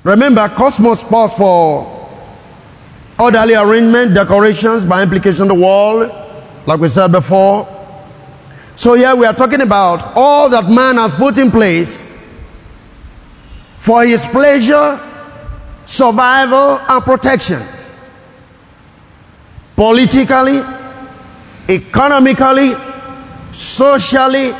[0.03, 1.99] Remember, cosmos stands for
[3.19, 6.11] orderly arrangement, decorations, by implication the world,
[6.65, 7.67] like we said before.
[8.75, 12.17] So here we are talking about all that man has put in place
[13.79, 14.99] for his pleasure,
[15.85, 17.61] survival, and protection.
[19.75, 20.61] Politically,
[21.67, 22.71] economically,
[23.51, 24.51] socially,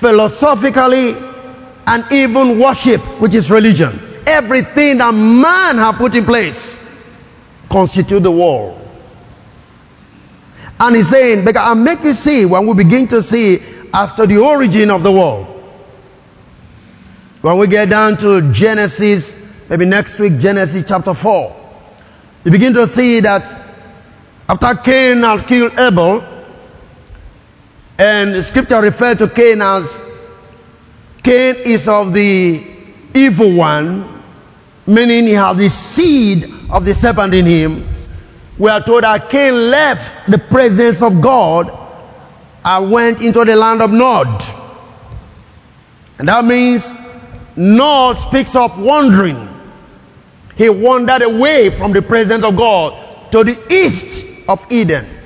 [0.00, 1.14] philosophically,
[1.86, 3.98] and even worship, which is religion.
[4.26, 6.84] Everything that man has put in place
[7.70, 8.78] constitute the world.
[10.78, 13.58] And he's saying, because I'll make you see when we begin to see
[13.92, 15.46] as to the origin of the world.
[17.40, 21.56] When we get down to Genesis, maybe next week, Genesis chapter 4,
[22.44, 23.46] you begin to see that
[24.48, 26.37] after Cain had killed Abel,
[27.98, 30.00] and scripture referred to Cain as
[31.22, 32.64] Cain is of the
[33.12, 34.22] evil one,
[34.86, 37.88] meaning he has the seed of the serpent in him.
[38.56, 41.76] We are told that Cain left the presence of God
[42.64, 44.42] and went into the land of Nod.
[46.18, 46.92] And that means
[47.56, 49.48] Nod speaks of wandering.
[50.56, 55.17] He wandered away from the presence of God to the east of Eden.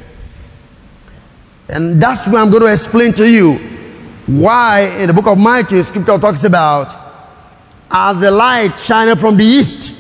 [1.73, 3.55] And that's where I'm going to explain to you
[4.27, 6.95] why in the book of Matthew, scripture talks about
[7.91, 9.99] as the light shining from the east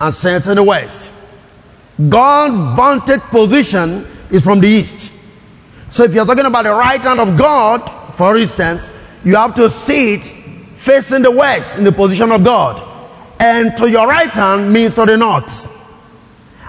[0.00, 1.12] and sets in the west.
[2.08, 5.12] God's vantage position is from the east.
[5.90, 8.90] So if you're talking about the right hand of God, for instance,
[9.24, 12.82] you have to sit facing the west in the position of God.
[13.38, 15.70] And to your right hand means to the north.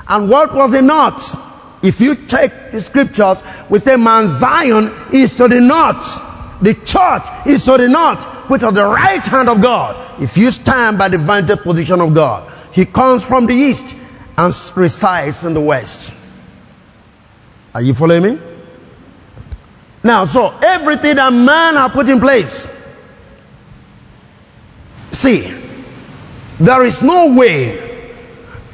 [0.07, 1.52] And what was the north?
[1.83, 6.61] If you check the scriptures, we say Mount Zion is to the north.
[6.61, 10.21] The church is to the north, which are the right hand of God.
[10.23, 13.95] If you stand by the vantage position of God, He comes from the east
[14.37, 16.15] and resides in the west.
[17.75, 18.39] Are you following me?
[20.03, 22.79] Now, so everything that man has put in place.
[25.11, 25.53] See,
[26.59, 27.92] there is no way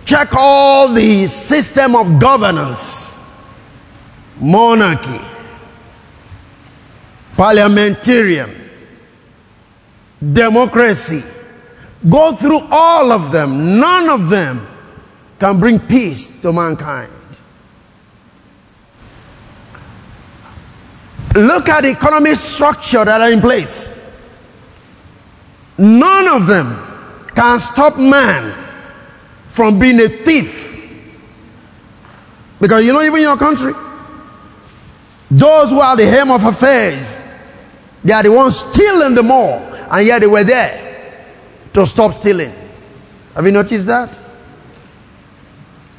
[0.10, 3.22] Check all the system of governance,
[4.41, 5.24] monarchy,
[7.38, 8.49] parliamentarian,
[10.20, 11.22] democracy.
[12.10, 13.80] Go through all of them.
[13.80, 14.68] None of them
[15.39, 17.12] can bring peace to mankind.
[21.36, 23.95] Look at the economic structure that are in place.
[25.78, 28.69] None of them can stop man
[29.50, 30.76] from being a thief.
[32.62, 33.74] Because you know, even your country,
[35.32, 37.22] Those who are the hem of affairs,
[38.04, 39.60] they are the ones stealing the more,
[39.91, 41.24] and yet they were there
[41.74, 42.52] to stop stealing.
[43.36, 44.20] Have you noticed that?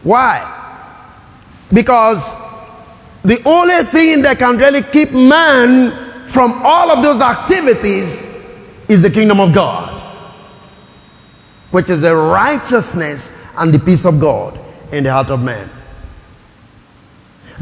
[0.03, 0.57] Why?
[1.73, 2.35] Because
[3.23, 8.27] the only thing that can really keep man from all of those activities
[8.89, 9.90] is the kingdom of God,
[11.71, 14.59] which is the righteousness and the peace of God
[14.93, 15.69] in the heart of man.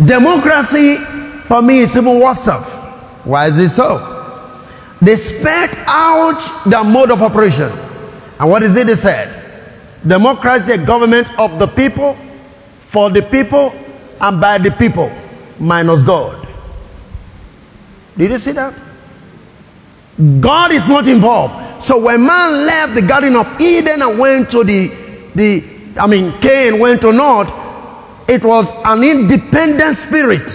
[0.02, 3.26] Democracy for me is even worse stuff.
[3.26, 4.14] Why is it so?
[5.00, 7.70] They spent out their mode of operation.
[8.38, 9.34] And what is it they said?
[10.06, 12.16] Democracy, a government of the people,
[12.80, 13.72] for the people,
[14.20, 15.12] and by the people,
[15.58, 16.46] minus God.
[18.16, 18.74] Did you see that?
[20.40, 21.67] God is not involved.
[21.80, 24.88] So when man left the Garden of Eden and went to the,
[25.34, 25.64] the
[25.98, 27.52] I mean, Cain went to Nod,
[28.28, 30.50] it was an independent spirit.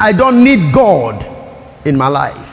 [0.00, 1.26] I don't need God
[1.84, 2.48] in my life.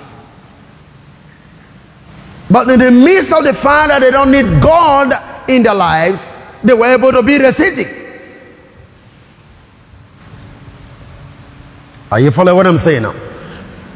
[2.51, 5.13] But in the midst of the fact that they don't need God
[5.49, 6.29] in their lives,
[6.63, 7.85] they were able to be city.
[12.11, 13.13] Are you following what I'm saying now?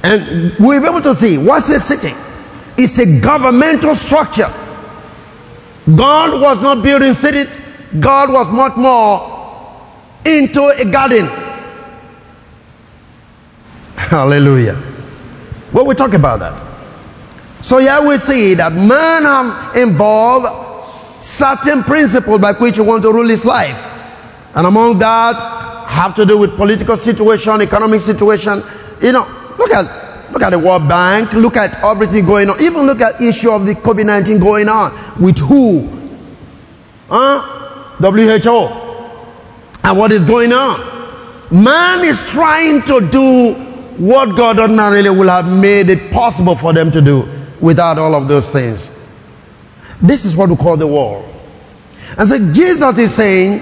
[0.04, 2.14] And we'll be able to see what's the city?
[2.78, 4.52] It's a governmental structure.
[5.94, 7.62] God was not building cities,
[8.00, 9.32] God was much more
[10.26, 11.28] into a garden.
[13.96, 14.76] Hallelujah.
[15.72, 16.62] What we talk about that?
[17.62, 20.64] So here we see that man um, have involved
[21.24, 23.82] certain principles by which he want to rule his life.
[24.56, 25.42] And among that
[25.88, 28.64] have to do with political situation, economic situation.
[29.02, 30.03] You know, look at
[30.34, 32.62] look at the World Bank, look at everything going on.
[32.62, 34.92] Even look at issue of the COVID-19 going on.
[35.22, 35.88] With who?
[37.08, 37.42] Huh?
[38.00, 38.82] WHO.
[39.84, 40.92] And what is going on?
[41.52, 43.54] Man is trying to do
[43.98, 47.30] what God ordinarily will have made it possible for them to do
[47.62, 48.90] without all of those things.
[50.02, 51.30] This is what we call the world.
[52.18, 53.62] And so Jesus is saying,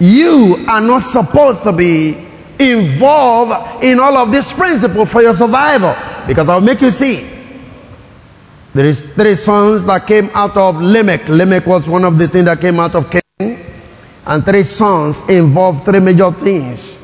[0.00, 2.31] you are not supposed to be
[2.70, 5.94] involved in all of this principle for your survival.
[6.26, 7.28] Because I'll make you see.
[8.74, 11.28] There is three sons that came out of Lamech.
[11.28, 13.58] Lamech was one of the things that came out of Cain.
[14.24, 16.98] And three sons involved three major things.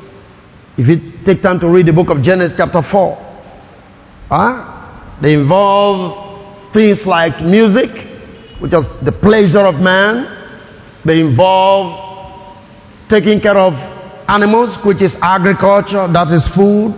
[0.77, 3.17] If you take time to read the book of Genesis chapter 4.
[4.29, 4.79] Huh?
[5.21, 7.89] They involve things like music,
[8.59, 10.27] which is the pleasure of man.
[11.03, 12.07] They involve
[13.09, 13.98] taking care of
[14.29, 16.95] animals, which is agriculture, that is food.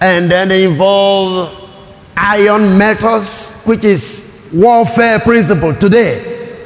[0.00, 1.52] And then they involve
[2.16, 6.58] iron metals, which is warfare principle today.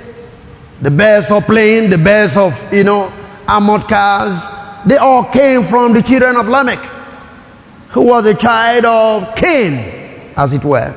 [0.80, 3.12] The birds of plane, the birds of, you know,
[3.46, 4.48] armored cars,
[4.86, 6.78] they all came from the children of Lamech,
[7.90, 10.94] who was a child of Cain as it were.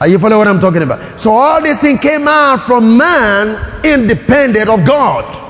[0.00, 1.20] Are you following what I'm talking about?
[1.20, 5.43] So all these things came out from man independent of God.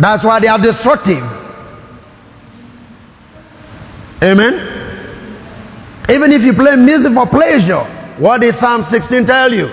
[0.00, 1.22] That's why they are destructive.
[4.22, 4.54] Amen.
[6.08, 7.80] Even if you play music for pleasure,
[8.18, 9.70] what does Psalm 16 tell you?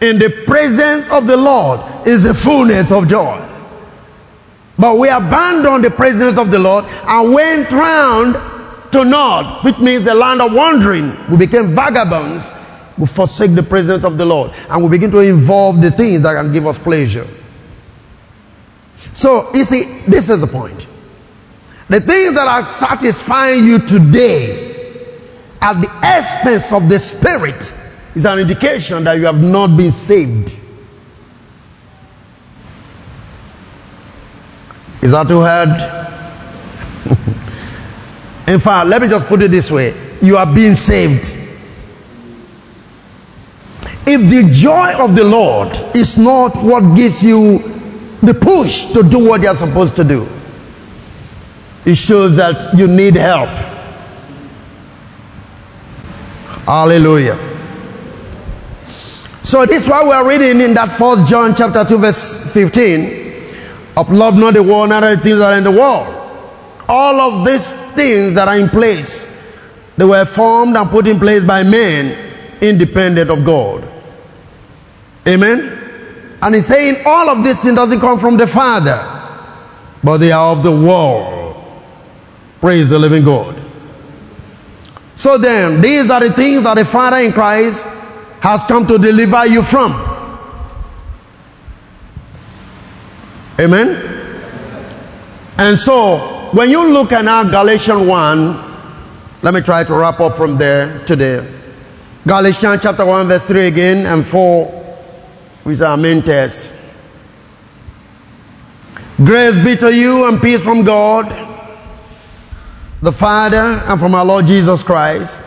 [0.00, 3.48] In the presence of the Lord is the fullness of joy.
[4.76, 10.04] But we abandoned the presence of the Lord and went round to Nod, which means
[10.04, 11.14] the land of wandering.
[11.30, 12.52] We became vagabonds.
[12.98, 14.52] We forsake the presence of the Lord.
[14.68, 17.26] And we begin to involve the things that can give us pleasure.
[19.14, 20.86] So, you see, this is the point.
[21.88, 24.70] The things that are satisfying you today
[25.60, 27.76] at the expense of the Spirit
[28.14, 30.58] is an indication that you have not been saved.
[35.02, 35.68] Is that too hard?
[38.48, 41.36] In fact, let me just put it this way you are being saved.
[44.06, 47.71] If the joy of the Lord is not what gives you
[48.22, 50.28] the push to do what you're supposed to do,
[51.84, 53.50] it shows that you need help.
[56.66, 57.36] Hallelujah.
[59.42, 63.20] So this is why we are reading in that first John chapter 2 verse 15
[63.96, 66.22] of love not the world, neither the things that are in the world
[66.92, 69.40] all of these things that are in place,
[69.96, 73.88] they were formed and put in place by men independent of God.
[75.26, 75.71] Amen?
[76.42, 78.98] And he's saying all of this sin doesn't come from the Father,
[80.02, 81.64] but they are of the world.
[82.60, 83.60] Praise the living God.
[85.14, 87.86] So then, these are the things that the Father in Christ
[88.40, 89.92] has come to deliver you from.
[93.60, 93.90] Amen?
[95.58, 98.72] And so, when you look at now Galatians 1,
[99.42, 101.48] let me try to wrap up from there today.
[102.26, 104.81] Galatians chapter 1, verse 3 again and 4,
[105.62, 106.80] which is our main test.
[109.16, 111.26] Grace be to you and peace from God,
[113.02, 115.40] the Father, and from our Lord Jesus Christ,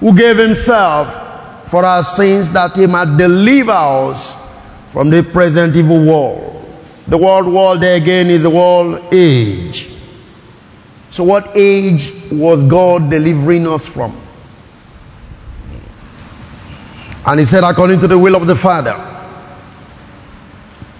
[0.00, 4.44] who gave himself for our sins that he might deliver us
[4.92, 6.52] from the present evil world.
[7.06, 9.90] The world world there again is the world age.
[11.10, 14.14] So what age was God delivering us from?
[17.24, 19.15] And he said, according to the will of the Father.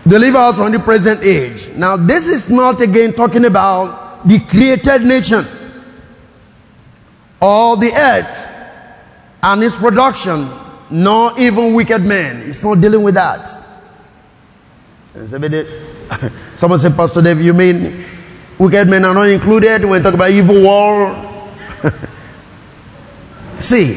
[0.06, 1.68] Deliver us from the present age.
[1.74, 5.44] Now, this is not again talking about the created nation
[7.40, 8.52] or the earth
[9.42, 10.48] and its production,
[10.90, 12.42] nor even wicked men.
[12.42, 13.48] It's not dealing with that.
[16.54, 18.04] Someone said, Pastor Dave, you mean
[18.58, 21.50] wicked men are not included when talk about evil world?
[23.58, 23.92] See,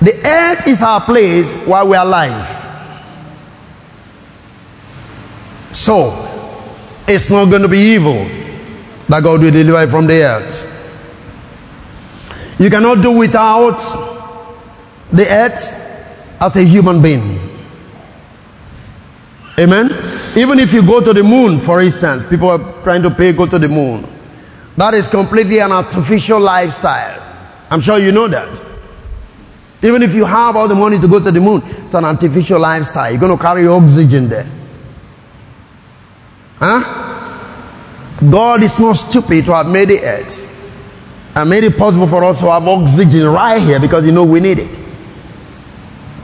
[0.00, 2.65] the earth is our place while we are alive.
[5.76, 6.10] So,
[7.06, 8.24] it's not going to be evil
[9.08, 10.72] that God will deliver from the earth.
[12.58, 13.78] You cannot do without
[15.12, 17.38] the earth as a human being.
[19.58, 19.90] Amen?
[20.36, 23.46] Even if you go to the moon, for instance, people are trying to pay, go
[23.46, 24.06] to the moon.
[24.78, 27.22] That is completely an artificial lifestyle.
[27.70, 28.62] I'm sure you know that.
[29.82, 32.60] Even if you have all the money to go to the moon, it's an artificial
[32.60, 33.10] lifestyle.
[33.10, 34.46] You're going to carry oxygen there.
[36.58, 38.20] Huh?
[38.30, 40.54] God is not stupid to have made the earth
[41.36, 44.40] and made it possible for us to have oxygen right here because you know we
[44.40, 44.78] need it.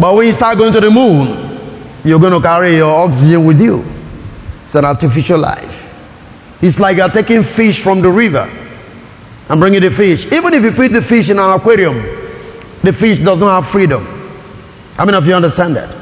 [0.01, 1.61] But when you start going to the moon,
[2.03, 3.85] you're going to carry your oxygen with you.
[4.65, 5.81] It's an artificial life.
[6.63, 8.51] It's like you're taking fish from the river
[9.49, 10.33] and bringing the fish.
[10.33, 11.97] Even if you put the fish in an aquarium,
[12.83, 14.05] the fish does not have freedom.
[14.97, 15.95] How many of you understand that?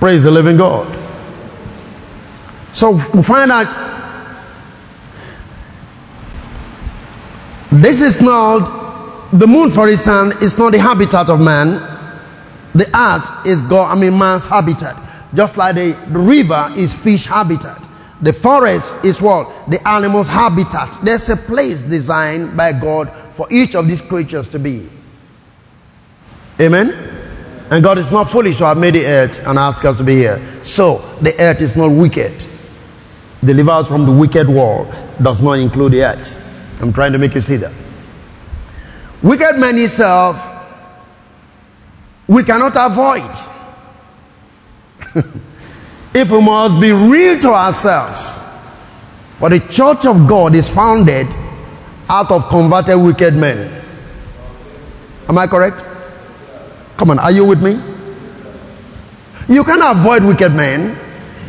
[0.00, 0.97] Praise the living God.
[2.72, 3.66] So we find out
[7.70, 11.96] this is not the moon, for instance, is not the habitat of man.
[12.74, 14.96] The earth is God, I mean man's habitat.
[15.34, 17.86] Just like the, the river is fish habitat.
[18.20, 19.70] The forest is what?
[19.70, 20.98] The animal's habitat.
[21.02, 24.88] There's a place designed by God for each of these creatures to be.
[26.60, 26.90] Amen?
[27.70, 30.16] And God is not foolish to have made the earth and ask us to be
[30.16, 30.40] here.
[30.62, 32.32] So, the earth is not wicked
[33.44, 36.44] deliver us from the wicked world does not include the earth.
[36.80, 37.72] I'm trying to make you see that.
[39.22, 40.44] Wicked men itself,
[42.26, 43.30] we cannot avoid.
[46.14, 48.44] if we must be real to ourselves,
[49.32, 51.26] for the church of God is founded
[52.08, 53.82] out of converted wicked men.
[55.28, 55.82] Am I correct?
[56.96, 57.78] Come on, are you with me?
[59.48, 60.98] You can avoid wicked men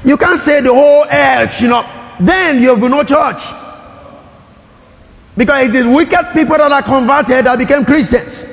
[0.04, 1.86] you can't say the whole earth, you know,
[2.20, 3.41] then you have no church.
[5.36, 8.45] Because it is wicked people that are converted that became Christians.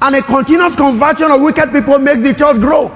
[0.00, 2.90] And a continuous conversion of wicked people makes the church grow.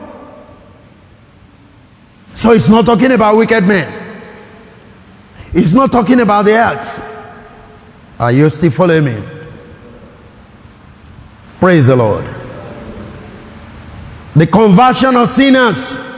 [2.34, 4.22] So it's not talking about wicked men.
[5.52, 7.10] It's not talking about the earth.
[8.18, 9.16] Are you still following me?
[11.60, 12.24] Praise the Lord.
[14.36, 16.13] The conversion of sinners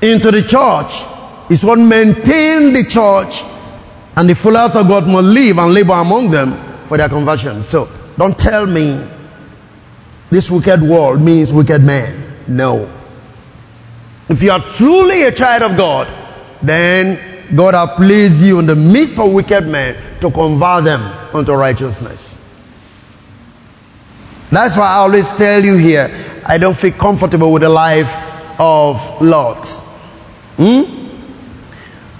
[0.00, 1.02] into the church
[1.50, 3.42] is what maintain the church
[4.16, 6.52] and the followers of God must live and labor among them
[6.86, 7.62] for their conversion.
[7.62, 9.00] So don't tell me
[10.30, 12.34] this wicked world means wicked men.
[12.46, 12.90] No.
[14.28, 16.08] If you are truly a child of God,
[16.62, 21.00] then God has placed you in the midst of wicked men to convert them
[21.34, 22.44] unto righteousness.
[24.50, 26.10] That's why I always tell you here,
[26.44, 28.27] I don't feel comfortable with the life
[28.58, 29.66] of Lot.
[30.56, 30.98] Hmm?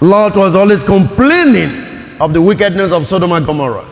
[0.01, 3.85] Lot was always complaining of the wickedness of Sodom and Gomorrah.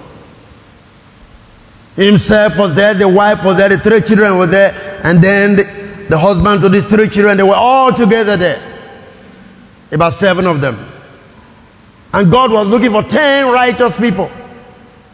[1.96, 4.72] Himself was there, the wife was there, the three children were there,
[5.04, 8.62] and then the, the husband to these three children, they were all together there.
[9.92, 10.78] About seven of them.
[12.14, 14.32] And God was looking for ten righteous people.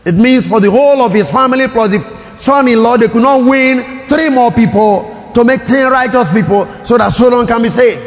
[0.05, 4.07] It means for the whole of his family plus the son-in-law, they could not win
[4.07, 8.01] three more people to make ten righteous people so that Sodom can be saved.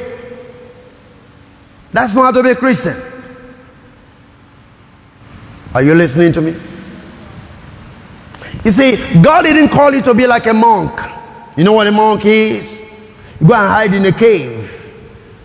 [1.92, 2.96] That's not how to be a Christian.
[5.74, 6.54] Are you listening to me?
[8.64, 11.00] You see, God didn't call you to be like a monk.
[11.56, 12.82] You know what a monk is?
[13.40, 14.94] You go and hide in a cave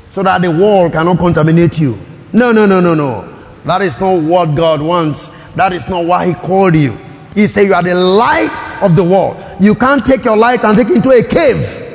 [0.09, 1.97] so that the world cannot contaminate you.
[2.33, 3.27] No, no, no, no, no.
[3.65, 5.27] That is not what God wants.
[5.53, 6.97] That is not why He called you.
[7.33, 9.41] He said you are the light of the world.
[9.59, 11.91] You can't take your light and take it into a cave.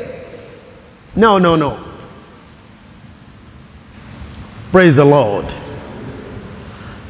[1.14, 1.82] No, no, no.
[4.70, 5.46] Praise the Lord.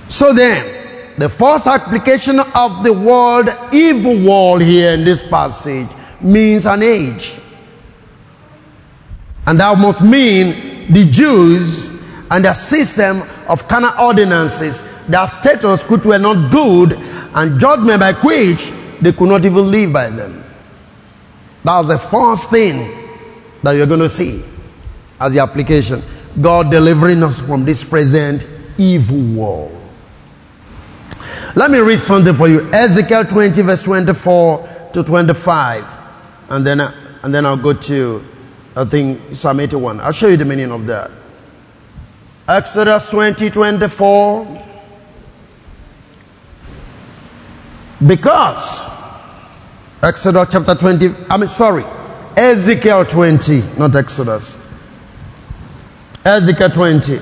[0.08, 5.88] So then, the first application of the word evil world here in this passage
[6.20, 7.34] means an age.
[9.46, 11.96] And that must mean the Jews
[12.30, 16.92] and their system of carnal ordinances, their status which were not good,
[17.36, 20.42] and judgment by which they could not even live by them.
[21.64, 22.90] That was the first thing
[23.62, 24.42] that you're going to see
[25.20, 26.02] as the application.
[26.40, 28.46] God delivering us from this present
[28.78, 29.82] evil world.
[31.54, 32.70] Let me read something for you.
[32.72, 35.84] Ezekiel 20 verse 24 to 25.
[36.48, 38.24] And then, and then I'll go to,
[38.74, 40.00] I think, Psalm 81.
[40.00, 41.10] I'll show you the meaning of that.
[42.48, 44.62] Exodus 20, 24.
[48.04, 48.90] Because,
[50.02, 51.84] Exodus chapter 20, I mean, sorry,
[52.36, 54.62] Ezekiel 20, not Exodus.
[56.24, 57.18] Ezekiel 20.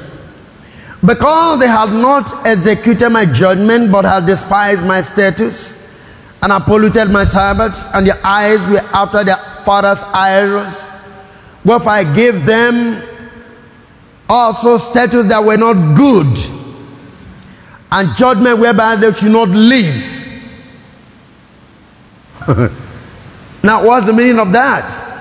[1.04, 5.82] Because they had not executed my judgment, but had despised my statutes,
[6.42, 10.90] and have polluted my Sabbaths, and their eyes were after their father's idols.
[11.64, 13.02] Wherefore I gave them
[14.28, 16.38] also statutes that were not good,
[17.92, 20.23] and judgment whereby they should not live.
[23.62, 25.12] now, what's the meaning of that?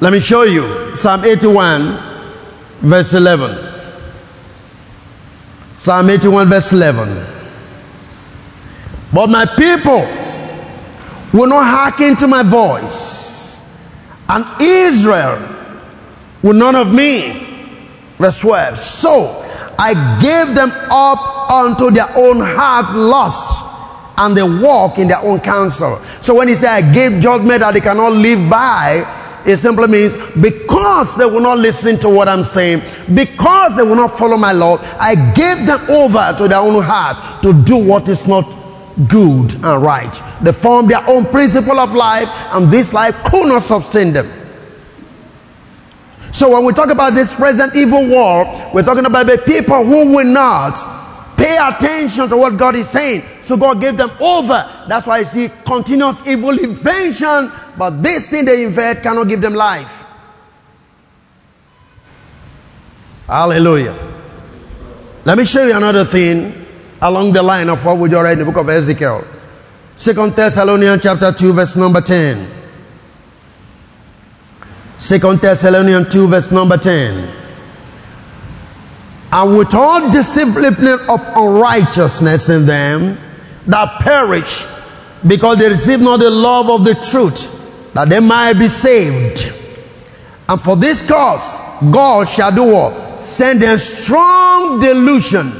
[0.00, 0.94] Let me show you.
[0.94, 1.98] Psalm 81,
[2.80, 3.68] verse 11.
[5.74, 7.26] Psalm 81, verse 11.
[9.12, 10.00] But my people
[11.32, 13.78] will not hearken to my voice,
[14.28, 15.38] and Israel
[16.42, 17.44] will none of me.
[18.18, 18.78] Verse 12.
[18.78, 19.44] So
[19.78, 23.77] I gave them up unto their own heart lust,
[24.18, 25.96] and they walk in their own counsel.
[26.20, 29.04] So when he said, I gave judgment that they cannot live by,
[29.46, 32.82] it simply means because they will not listen to what I'm saying,
[33.14, 37.42] because they will not follow my law, I gave them over to their own heart
[37.42, 38.44] to do what is not
[39.08, 40.22] good and right.
[40.42, 44.28] They formed their own principle of life, and this life could not sustain them.
[46.32, 50.14] So when we talk about this present evil world, we're talking about the people who
[50.14, 50.78] will not
[51.38, 53.22] pay attention to what God is saying.
[53.40, 54.84] So God gave them over.
[54.88, 59.54] That's why I see continuous evil invention, but this thing they invent cannot give them
[59.54, 60.04] life.
[63.26, 63.96] Hallelujah.
[65.24, 66.66] Let me show you another thing
[67.00, 69.24] along the line of what we just read in the book of Ezekiel.
[69.94, 72.48] Second Thessalonians chapter 2 verse number 10.
[74.96, 77.37] Second Thessalonians 2 verse number 10.
[79.30, 83.18] And with all discipline of unrighteousness in them
[83.66, 84.64] that perish
[85.26, 89.52] because they receive not the love of the truth that they might be saved.
[90.48, 91.56] And for this cause,
[91.92, 93.24] God shall do what?
[93.24, 95.52] Send them strong delusion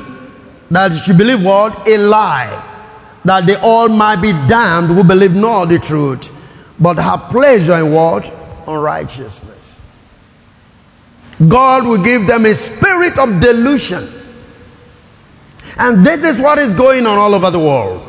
[0.70, 1.86] that they should believe what?
[1.88, 2.64] A lie.
[3.24, 6.32] That they all might be damned who believe not the truth,
[6.78, 8.32] but have pleasure in what?
[8.66, 9.77] Unrighteousness.
[11.46, 14.06] God will give them a spirit of delusion.
[15.76, 18.04] And this is what is going on all over the world.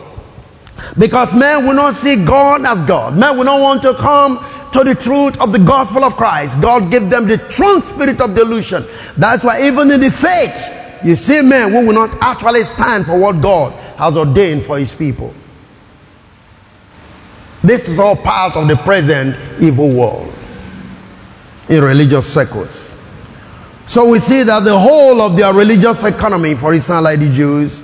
[0.97, 3.17] Because men will not see God as God.
[3.17, 6.61] Men will not want to come to the truth of the gospel of Christ.
[6.61, 8.85] God gave them the true spirit of delusion.
[9.17, 13.17] That's why even in the faith, you see men who will not actually stand for
[13.19, 15.33] what God has ordained for his people.
[17.63, 20.33] This is all part of the present evil world
[21.67, 22.98] in religious circles.
[23.89, 27.81] So we see that the whole of their religious economy, for instance, like the Jews,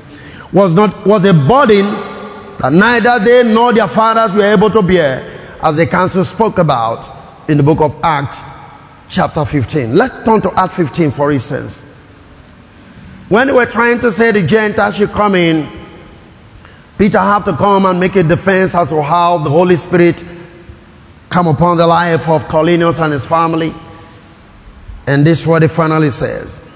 [0.54, 1.86] was not was a burden
[2.60, 7.08] that neither they nor their fathers were able to bear, as the council spoke about
[7.50, 8.40] in the book of Acts,
[9.10, 9.96] chapter 15.
[9.96, 11.82] Let's turn to Acts 15, for instance.
[13.28, 15.68] When they were trying to say the Gentiles should come in,
[17.00, 20.24] Peter had to come and make a defense as to how the Holy Spirit
[21.32, 23.74] come upon the life of Cornelius and his family.
[25.08, 26.68] And this is what he finally says.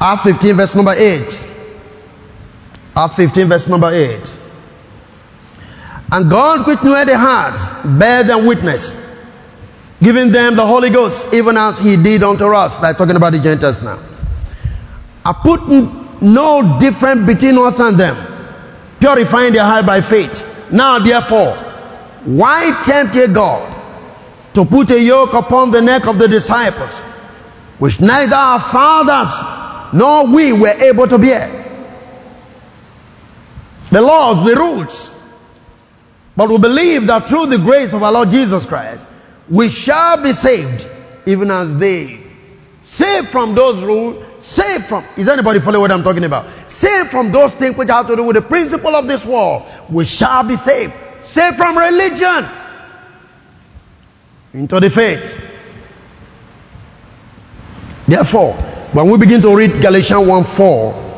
[0.00, 1.20] Act 15, verse number 8.
[2.96, 4.38] Act 15, verse number 8.
[6.12, 9.06] And God, which knew the hearts, bear them witness,
[10.02, 12.82] giving them the Holy Ghost, even as He did unto us.
[12.82, 14.00] Like talking about the Gentiles now.
[15.24, 15.68] I put
[16.22, 18.16] no difference between us and them,
[18.98, 20.72] purifying their heart by faith.
[20.72, 21.54] Now, therefore,
[22.24, 23.79] why tempt ye God
[24.54, 27.04] to put a yoke upon the neck of the disciples
[27.80, 31.48] which neither our fathers nor we were able to bear.
[33.90, 35.16] The laws, the rules.
[36.36, 39.08] But we believe that through the grace of our Lord Jesus Christ,
[39.48, 40.86] we shall be saved,
[41.26, 42.20] even as they.
[42.82, 46.70] Saved from those rules, saved from, is anybody following what I'm talking about?
[46.70, 50.04] Saved from those things which have to do with the principle of this world, we
[50.04, 50.92] shall be saved.
[51.22, 52.46] Saved from religion
[54.52, 55.58] into the faith.
[58.06, 58.54] Therefore,
[58.92, 61.10] when we begin to read Galatians 1 4,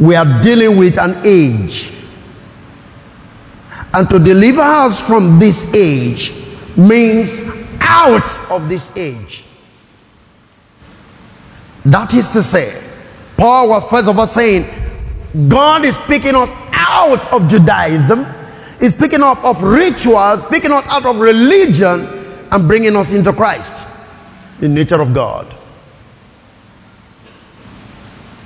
[0.00, 1.94] we are dealing with an age.
[3.94, 6.32] And to deliver us from this age
[6.76, 7.40] means
[7.80, 9.44] out of this age.
[11.84, 12.80] That is to say,
[13.36, 14.66] Paul was first of all saying,
[15.48, 18.24] God is picking us out of Judaism,
[18.80, 22.21] is picking us of rituals, picking us out of religion,
[22.52, 23.88] and bringing us into Christ,
[24.60, 25.52] the nature of God.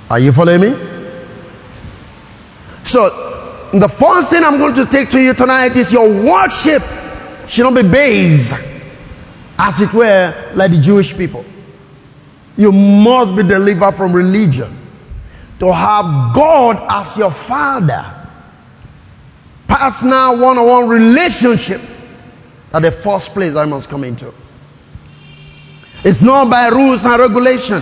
[0.09, 0.69] Are you following me?
[2.85, 6.81] So, the first thing I'm going to take to you tonight is your worship
[7.49, 8.53] should not be based,
[9.59, 11.43] as it were, like the Jewish people.
[12.55, 14.73] You must be delivered from religion
[15.59, 18.13] to have God as your father.
[19.67, 21.81] Personal one on one relationship
[22.77, 24.31] at the first place I must come into.
[26.03, 27.81] It's not by rules and regulation,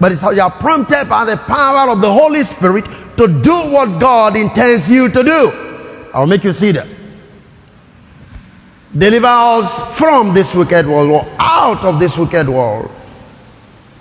[0.00, 2.84] but it's how you are prompted by the power of the Holy Spirit
[3.16, 6.10] to do what God intends you to do.
[6.12, 6.88] I'll make you see that.
[8.96, 12.90] Deliver us from this wicked world or out of this wicked world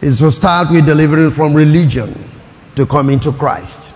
[0.01, 2.27] is to start with delivering from religion
[2.75, 3.93] to come into Christ.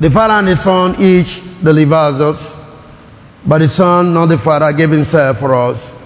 [0.00, 2.73] The Father and the Son each delivers us,
[3.46, 6.00] but the Son, not the Father, gave Himself for us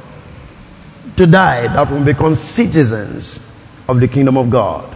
[1.17, 3.45] to die that we become citizens
[3.89, 4.95] of the kingdom of God.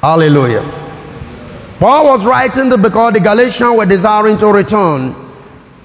[0.00, 0.62] Hallelujah.
[1.78, 5.14] Paul was writing because the Galatians were desiring to return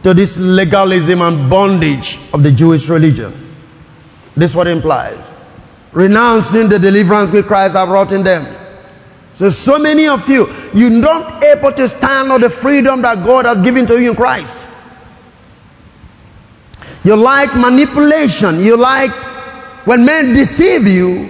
[0.04, 3.32] to this legalism and bondage of the Jewish religion.
[4.36, 5.34] This is what it implies
[5.94, 8.63] renouncing the deliverance which Christ has wrought in them.
[9.36, 13.46] So, so many of you, you're not able to stand on the freedom that God
[13.46, 14.70] has given to you in Christ.
[17.04, 18.60] You like manipulation.
[18.60, 19.12] You like
[19.86, 21.30] when men deceive you,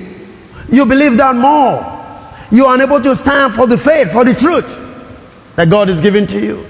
[0.70, 1.92] you believe that more.
[2.52, 6.28] You are unable to stand for the faith, for the truth that God is giving
[6.28, 6.68] to you.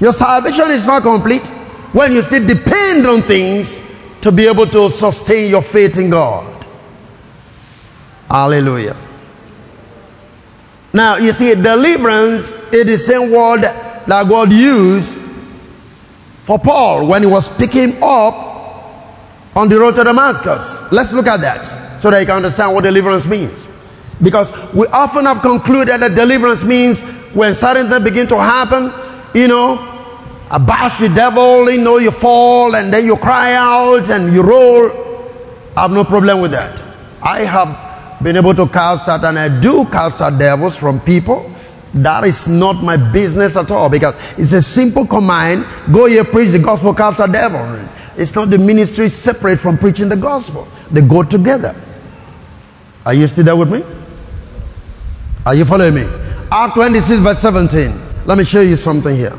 [0.00, 1.46] Your salvation is not complete
[1.92, 6.64] when you still depend on things to be able to sustain your faith in God.
[8.28, 8.96] Hallelujah.
[10.96, 15.18] Now, you see, deliverance is the same word that God used
[16.44, 18.32] for Paul when he was picking up
[19.54, 20.90] on the road to Damascus.
[20.90, 23.70] Let's look at that so that you can understand what deliverance means.
[24.22, 27.02] Because we often have concluded that deliverance means
[27.34, 28.90] when certain things begin to happen,
[29.34, 29.76] you know,
[30.50, 34.42] a bash the devil, you know, you fall and then you cry out and you
[34.42, 34.90] roll.
[35.76, 36.80] I have no problem with that.
[37.20, 37.85] I have
[38.22, 41.52] been able to cast out, and I do cast out devils from people.
[41.94, 46.50] That is not my business at all because it's a simple command go here, preach
[46.50, 47.88] the gospel, cast out devil.
[48.16, 51.74] It's not the ministry separate from preaching the gospel, they go together.
[53.04, 53.84] Are you still there with me?
[55.44, 56.04] Are you following me?
[56.50, 58.26] Act 26, verse 17.
[58.26, 59.34] Let me show you something here.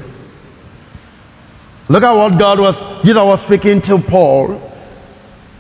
[1.90, 4.62] Look at what God was, Jesus was speaking to Paul,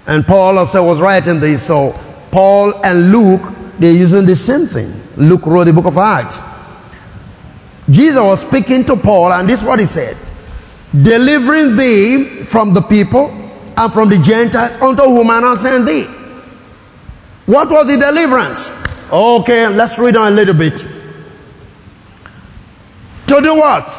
[0.06, 1.68] and Paul also was writing this.
[1.68, 2.00] So
[2.38, 3.42] Paul and Luke,
[3.80, 4.94] they're using the same thing.
[5.16, 6.40] Luke wrote the book of Acts.
[7.90, 10.16] Jesus was speaking to Paul, and this is what he said
[10.94, 13.30] Delivering thee from the people
[13.76, 16.04] and from the Gentiles unto whom I now send thee.
[17.48, 18.70] What was the deliverance?
[19.12, 20.78] Okay, let's read on a little bit.
[23.30, 23.90] To do what?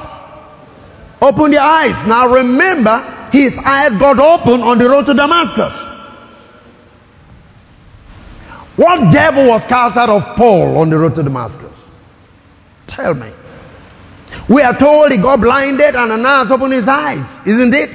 [1.20, 2.06] Open their eyes.
[2.06, 3.00] Now remember,
[3.32, 5.97] his eyes got open on the road to Damascus.
[8.78, 11.90] What devil was cast out of Paul on the road to Damascus?
[12.86, 13.28] Tell me.
[14.48, 17.90] We are told he got blinded and Ananias opened his eyes, isn't it?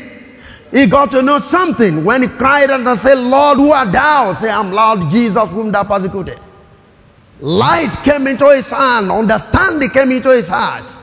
[0.71, 4.33] He got to know something when he cried and said, Lord, who art thou?
[4.33, 6.37] Say, I'm Lord Jesus, whom thou persecuted.
[7.39, 10.93] Light came into his hand, understanding came into his heart.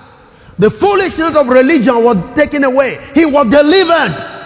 [0.58, 2.98] The foolishness of religion was taken away.
[3.14, 4.40] He was delivered.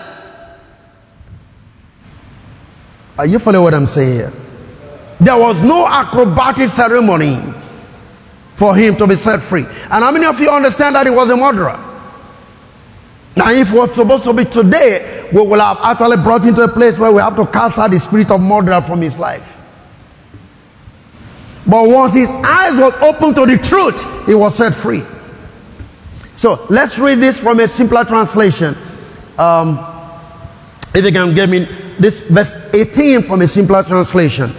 [3.18, 4.32] Are you following what I'm saying here?
[5.20, 7.38] There was no acrobatic ceremony
[8.56, 9.64] for him to be set free.
[9.64, 11.78] And how many of you understand that he was a murderer?
[13.36, 16.98] Now, if was supposed to be today, we will have actually brought into a place
[16.98, 19.60] where we have to cast out the spirit of murder from his life.
[21.66, 25.02] But once his eyes was open to the truth, he was set free.
[26.36, 28.74] So let's read this from a simpler translation.
[29.38, 29.78] Um,
[30.94, 31.66] if you can give me
[31.98, 34.52] this verse 18 from a simpler translation.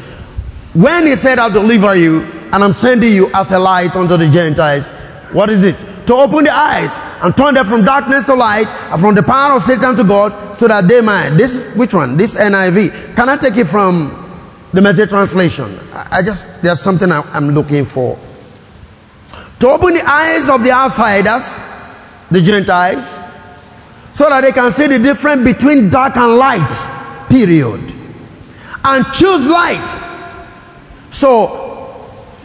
[0.76, 4.30] When he said, I'll deliver you and I'm sending you as a light unto the
[4.30, 4.92] Gentiles,
[5.32, 5.76] what is it?
[6.08, 9.56] To open the eyes and turn them from darkness to light and from the power
[9.56, 11.30] of Satan to God so that they might.
[11.32, 12.18] This, which one?
[12.18, 13.16] This NIV.
[13.16, 14.12] Can I take it from
[14.74, 15.80] the message translation?
[15.94, 18.20] I just, there's something I'm looking for.
[19.62, 21.58] To open the eyes of the outsiders,
[22.30, 23.24] the Gentiles,
[24.12, 27.82] so that they can see the difference between dark and light, period.
[28.84, 30.15] And choose light.
[31.16, 31.94] So,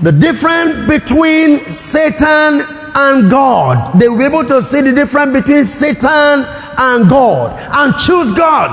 [0.00, 2.60] the difference between Satan
[2.94, 3.98] and God.
[4.00, 6.44] They will be able to see the difference between Satan
[6.78, 8.70] and God and choose God.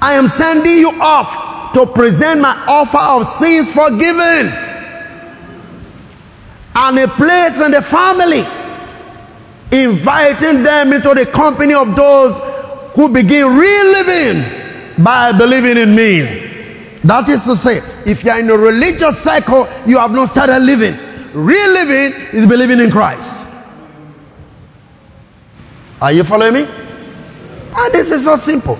[0.00, 4.52] I am sending you off to present my offer of sins forgiven
[6.78, 8.44] and a place in the family,
[9.72, 12.38] inviting them into the company of those
[12.94, 16.45] who begin reliving by believing in me.
[17.06, 20.58] That is to say, if you are in a religious cycle, you have not started
[20.60, 20.94] living.
[21.32, 23.46] Real living is believing in Christ.
[26.00, 26.62] Are you following me?
[27.76, 28.76] And this is so simple.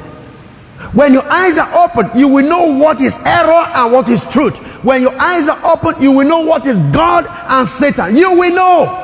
[0.92, 4.58] When your eyes are open, you will know what is error and what is truth.
[4.84, 8.16] When your eyes are open, you will know what is God and Satan.
[8.16, 9.02] You will know.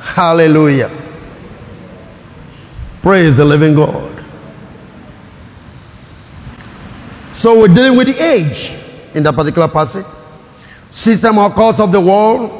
[0.00, 0.90] Hallelujah.
[3.02, 4.05] Praise the living God.
[7.36, 8.74] So we're dealing with the age
[9.14, 10.06] in that particular passage.
[10.90, 12.50] System or cause of the world,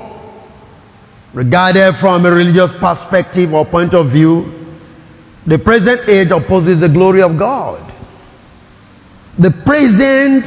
[1.32, 4.52] regarded from a religious perspective or point of view,
[5.46, 7.90] the present age opposes the glory of God.
[9.38, 10.44] The present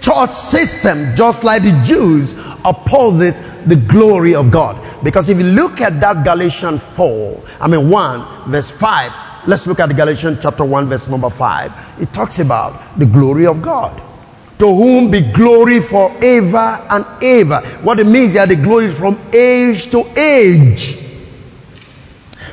[0.00, 2.32] church system, just like the Jews,
[2.64, 5.04] opposes the glory of God.
[5.04, 9.12] Because if you look at that Galatians 4, I mean 1, verse 5,
[9.46, 12.00] let's look at Galatians chapter 1, verse number 5.
[12.02, 14.02] It talks about the glory of God
[14.58, 17.60] to whom be glory forever and ever.
[17.82, 20.96] What it means here, the glory from age to age.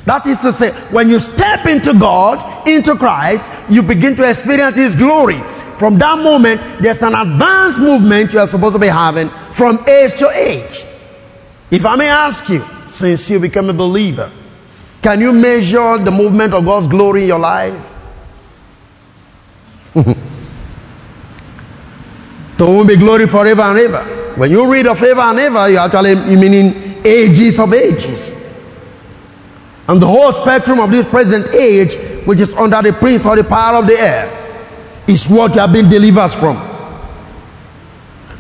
[0.06, 4.76] That is to say, when you step into God, into Christ, you begin to experience
[4.76, 5.39] His glory.
[5.78, 10.18] From that moment, there's an advanced movement you are supposed to be having from age
[10.20, 10.84] to age.
[11.72, 14.30] If I may ask you, since you become a believer,
[15.04, 17.93] can you measure the movement of God's glory in your life?
[22.56, 24.36] To whom be glory forever and ever.
[24.36, 28.32] When you read of ever and ever, you actually meaning ages of ages.
[29.88, 31.95] And the whole spectrum of this present age,
[32.26, 34.30] which is under the prince or the power of the air,
[35.08, 36.56] is what you have been delivered from.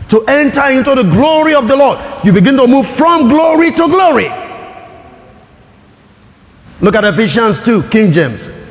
[0.09, 3.87] To enter into the glory of the Lord, you begin to move from glory to
[3.87, 4.29] glory.
[6.83, 8.63] Look at Ephesians 2, King James.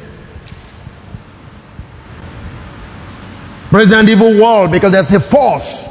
[3.73, 5.89] present evil world because there's a force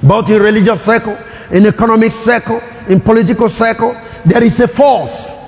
[0.00, 1.18] both in religious circle
[1.50, 3.92] in economic circle in political circle
[4.24, 5.40] there is a force.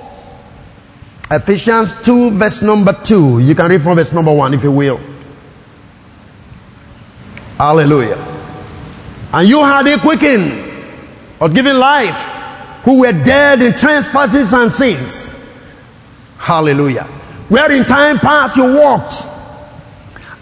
[1.31, 4.99] Ephesians 2 verse number 2 you can read from verse number 1 if you will.
[7.57, 8.17] Hallelujah.
[9.31, 10.51] And you had a quickened
[11.39, 12.25] or given life
[12.83, 15.36] who were dead in trespasses and sins
[16.47, 17.03] hallelujah
[17.49, 19.25] where in time past you walked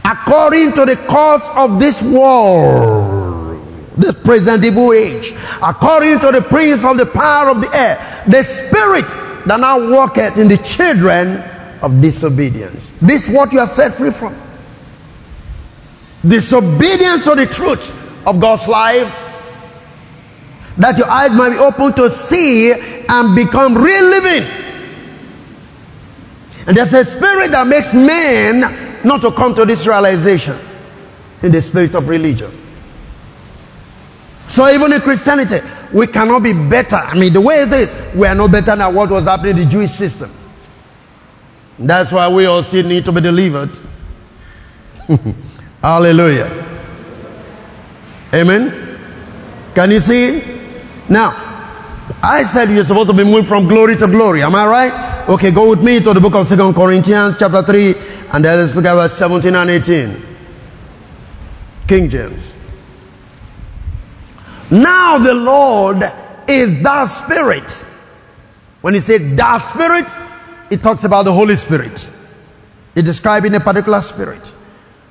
[0.05, 3.59] according to the course of this world,
[3.97, 5.33] this present evil age,
[5.63, 9.07] according to the prince of the power of the air, the spirit
[9.47, 11.37] that now walketh in the children
[11.81, 12.91] of disobedience.
[13.01, 14.35] This is what you are set free from.
[16.27, 19.11] Disobedience to the truth of God's life,
[20.77, 24.64] that your eyes might be open to see and become real living.
[26.67, 28.61] And there's a spirit that makes men
[29.03, 30.55] not to come to this realization
[31.43, 32.51] in the spirit of religion.
[34.47, 35.57] So even in Christianity,
[35.93, 36.95] we cannot be better.
[36.95, 39.63] I mean, the way it is, we are no better than what was happening in
[39.63, 40.31] the Jewish system.
[41.77, 43.77] That's why we all still need to be delivered.
[45.81, 46.65] Hallelujah.
[48.33, 48.99] Amen.
[49.75, 50.41] Can you see?
[51.09, 51.33] Now,
[52.23, 54.41] I said you're supposed to be moving from glory to glory.
[54.41, 55.04] Am I right?
[55.27, 57.95] Okay, go with me to the book of Second Corinthians, chapter 3,
[58.31, 60.21] and then let's look at verse 17 and 18.
[61.87, 62.55] King James.
[64.69, 66.03] Now the Lord
[66.47, 67.71] is that Spirit.
[68.81, 70.05] When he said that Spirit,
[70.69, 72.11] it talks about the Holy Spirit.
[72.95, 74.53] It describing a particular spirit.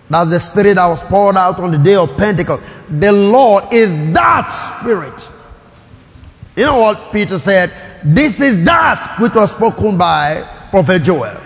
[0.08, 2.62] That's the spirit that was poured out on the day of Pentecost.
[2.88, 5.32] The Lord is that spirit.
[6.54, 7.72] You know what Peter said?
[8.04, 11.40] This is that which was spoken by Prophet Joel.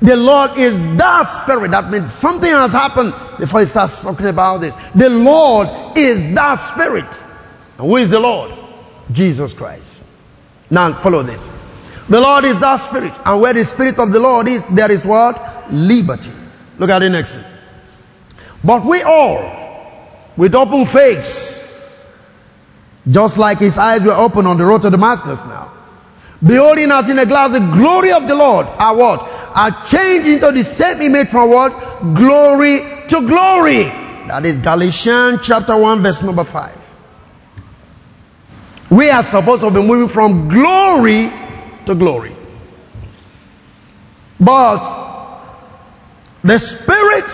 [0.00, 1.70] The Lord is that spirit.
[1.70, 4.76] That means something has happened before he starts talking about this.
[4.94, 7.22] The Lord is that spirit.
[7.78, 8.52] And who is the Lord?
[9.12, 10.06] Jesus Christ.
[10.70, 11.48] Now follow this.
[12.08, 13.12] The Lord is that spirit.
[13.24, 15.72] And where the spirit of the Lord is, there is what?
[15.72, 16.32] Liberty.
[16.78, 17.44] Look at the next thing.
[18.62, 19.38] But we all,
[20.36, 21.73] with open face,
[23.08, 25.72] just like his eyes were open on the road to Damascus now,
[26.42, 29.20] beholding us in a glass the glory of the Lord, are what?
[29.54, 31.72] Are changed into the same image from what?
[32.14, 33.84] Glory to glory.
[34.26, 36.84] That is Galatians chapter 1 verse number 5.
[38.90, 41.30] We are supposed to be moving from glory
[41.86, 42.34] to glory.
[44.40, 44.82] But
[46.42, 47.30] the spirit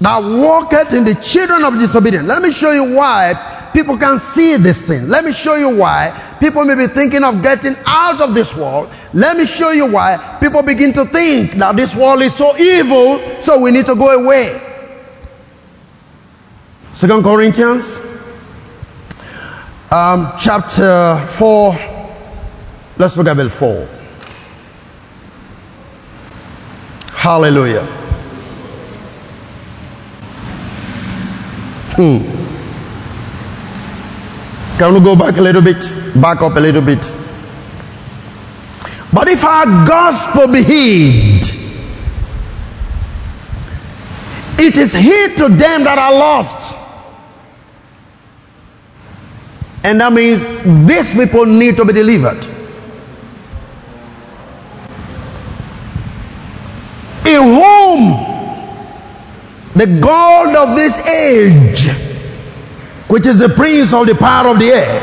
[0.00, 2.26] that walketh in the children of disobedience.
[2.26, 5.08] Let me show you why people can see this thing.
[5.08, 8.90] Let me show you why people may be thinking of getting out of this world.
[9.12, 13.42] Let me show you why people begin to think that this world is so evil,
[13.42, 14.60] so we need to go away.
[16.92, 17.98] Second Corinthians
[19.90, 21.74] um, chapter 4.
[22.96, 23.88] Let's look at verse 4.
[27.12, 27.84] Hallelujah.
[31.96, 32.43] Hmm.
[34.78, 35.80] Can we go back a little bit?
[36.20, 37.04] Back up a little bit.
[39.12, 41.44] But if our gospel be hid,
[44.58, 46.76] it is hid to them that are lost.
[49.84, 50.44] And that means
[50.88, 52.44] these people need to be delivered.
[57.26, 58.34] In whom
[59.74, 62.13] the God of this age,
[63.08, 65.00] which is the prince of the power of the air,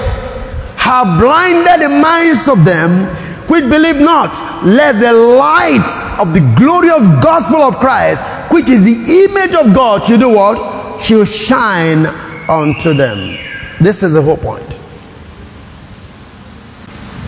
[0.76, 3.08] have blinded the minds of them
[3.48, 4.32] which believe not,
[4.64, 10.06] lest the light of the glorious gospel of Christ, which is the image of God,
[10.06, 11.02] should do what?
[11.02, 12.06] Should shine
[12.48, 13.38] unto them.
[13.80, 14.68] This is the whole point.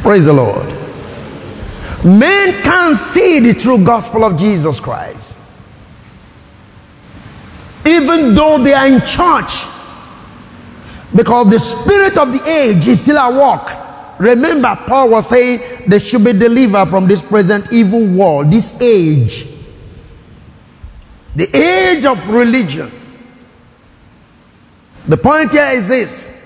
[0.01, 0.65] Praise the Lord.
[2.05, 5.37] Men can't see the true gospel of Jesus Christ
[7.85, 9.65] even though they are in church.
[11.15, 14.19] Because the spirit of the age is still at work.
[14.19, 19.47] Remember, Paul was saying they should be delivered from this present evil world, this age.
[21.35, 22.91] The age of religion.
[25.07, 26.39] The point here is this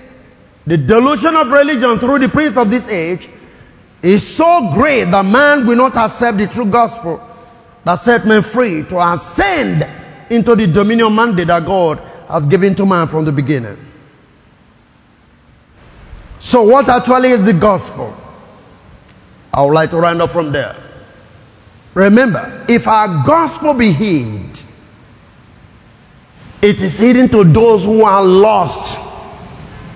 [0.65, 3.29] the delusion of religion through the prince of this age
[4.01, 7.21] is so great that man will not accept the true gospel
[7.83, 9.87] that set men free to ascend
[10.29, 13.77] into the dominion mandate that God has given to man from the beginning.
[16.39, 18.13] So, what actually is the gospel?
[19.53, 20.75] I would like to round up from there.
[21.93, 24.59] Remember, if our gospel be hid,
[26.61, 28.99] it is hidden to those who are lost,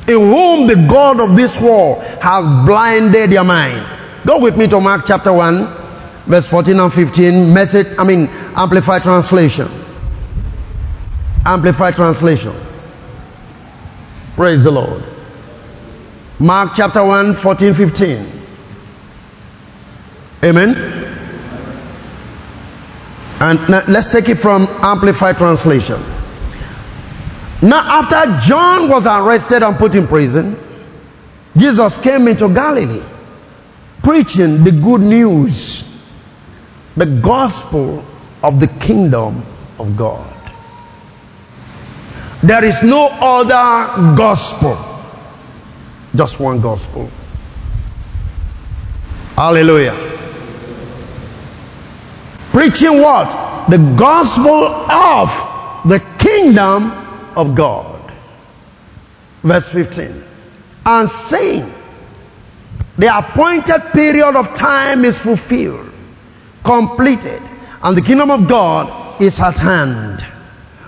[0.08, 3.86] in whom the God of this world has blinded their mind.
[4.26, 5.68] Go with me to Mark chapter 1,
[6.26, 9.68] verse 14 and 15, message, I mean, amplified translation.
[11.46, 12.54] Amplified translation.
[14.36, 15.04] Praise the Lord.
[16.42, 18.26] Mark chapter 1, 14, 15.
[20.44, 20.76] Amen.
[23.40, 26.02] And let's take it from Amplified translation.
[27.62, 30.58] Now, after John was arrested and put in prison,
[31.56, 33.04] Jesus came into Galilee
[34.02, 35.88] preaching the good news,
[36.98, 38.04] the gospel
[38.42, 39.46] of the kingdom
[39.78, 40.28] of God.
[42.42, 44.76] There is no other gospel,
[46.16, 47.10] just one gospel.
[49.36, 49.96] Hallelujah.
[52.52, 53.70] Preaching what?
[53.70, 55.30] The gospel of
[55.86, 56.92] the kingdom
[57.36, 58.12] of God.
[59.44, 60.24] Verse 15.
[60.86, 61.72] And saying,
[62.98, 65.92] the appointed period of time is fulfilled,
[66.64, 67.42] completed,
[67.82, 70.24] and the kingdom of God is at hand.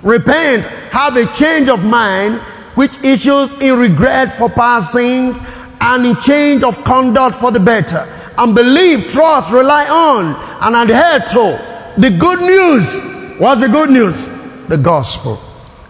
[0.01, 2.41] Repent, have a change of mind,
[2.75, 5.41] which issues in regret for past sins
[5.79, 8.07] and in change of conduct for the better.
[8.37, 13.39] And believe, trust, rely on, and adhere to the good news.
[13.39, 14.27] What's the good news?
[14.67, 15.39] The gospel.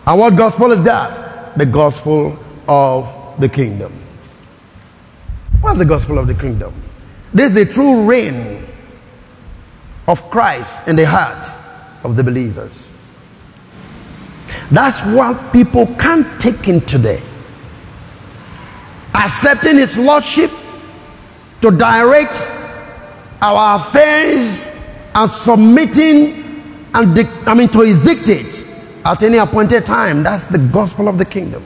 [0.05, 1.57] And what gospel is that?
[1.57, 3.93] The gospel of the kingdom.
[5.61, 6.73] What's the gospel of the kingdom?
[7.33, 8.65] This is a true reign
[10.07, 11.55] of Christ in the hearts
[12.03, 12.89] of the believers.
[14.71, 17.21] That's what people can't take in today.
[19.13, 20.51] Accepting His Lordship
[21.61, 22.35] to direct
[23.41, 24.67] our affairs
[25.13, 26.43] and submitting
[26.93, 28.67] and I mean to His dictate
[29.05, 30.23] at any appointed time.
[30.23, 31.63] That's the gospel of the kingdom.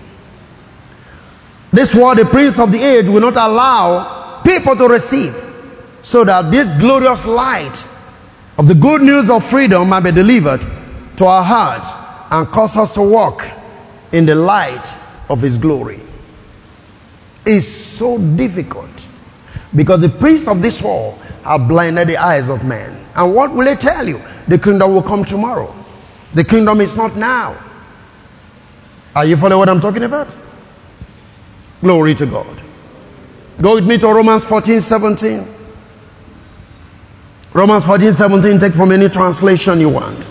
[1.72, 5.36] This world, the prince of the age, will not allow people to receive
[6.02, 7.90] so that this glorious light
[8.58, 10.62] of the good news of freedom might be delivered
[11.18, 13.48] to our hearts and cause us to walk
[14.12, 14.88] in the light
[15.30, 16.00] of his glory.
[17.46, 19.08] It's so difficult
[19.76, 23.06] because the priests of this world have blinded the eyes of men.
[23.16, 24.22] And what will they tell you?
[24.48, 25.74] The kingdom will come tomorrow.
[26.34, 27.64] The kingdom is not now.
[29.16, 30.36] Are you following what I'm talking about?
[31.82, 32.62] Glory to God.
[33.62, 35.48] Go with me to Romans 14 17.
[37.54, 40.30] Romans 14 17, take from any translation you want.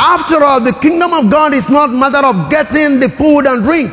[0.00, 3.92] After all, the kingdom of God is not matter of getting the food and drink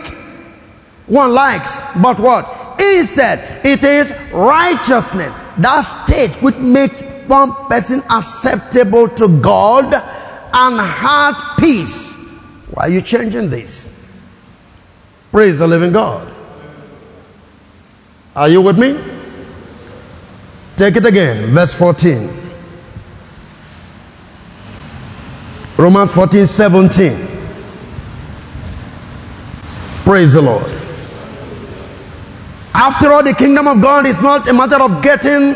[1.08, 2.80] one likes, but what?
[2.80, 5.34] Instead, it is righteousness.
[5.58, 12.16] That state which makes one person acceptable to God and heart peace.
[12.72, 13.94] Why are you changing this?
[15.32, 16.34] Praise the living God.
[18.36, 18.98] Are you with me?
[20.76, 22.37] Take it again, verse 14.
[25.78, 27.16] Romans 14 17.
[30.04, 30.66] Praise the Lord.
[32.74, 35.54] After all, the kingdom of God is not a matter of getting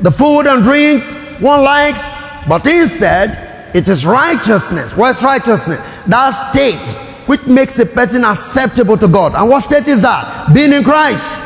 [0.00, 1.02] the food and drink
[1.40, 2.06] one likes,
[2.48, 4.96] but instead, it is righteousness.
[4.96, 5.78] What's righteousness?
[6.06, 6.86] That state
[7.26, 9.34] which makes a person acceptable to God.
[9.34, 10.52] And what state is that?
[10.54, 11.40] Being in Christ.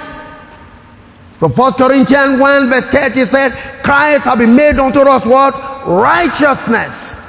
[1.40, 3.52] So 1 Corinthians 1 verse 30 said,
[3.82, 5.54] Christ have been made unto us what?
[5.86, 7.21] Righteousness.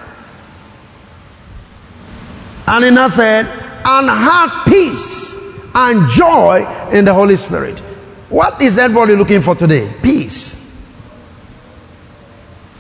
[2.68, 3.46] And in us said,
[3.86, 7.80] and had peace and joy in the Holy Spirit.
[8.30, 9.92] What is everybody looking for today?
[10.02, 10.64] Peace.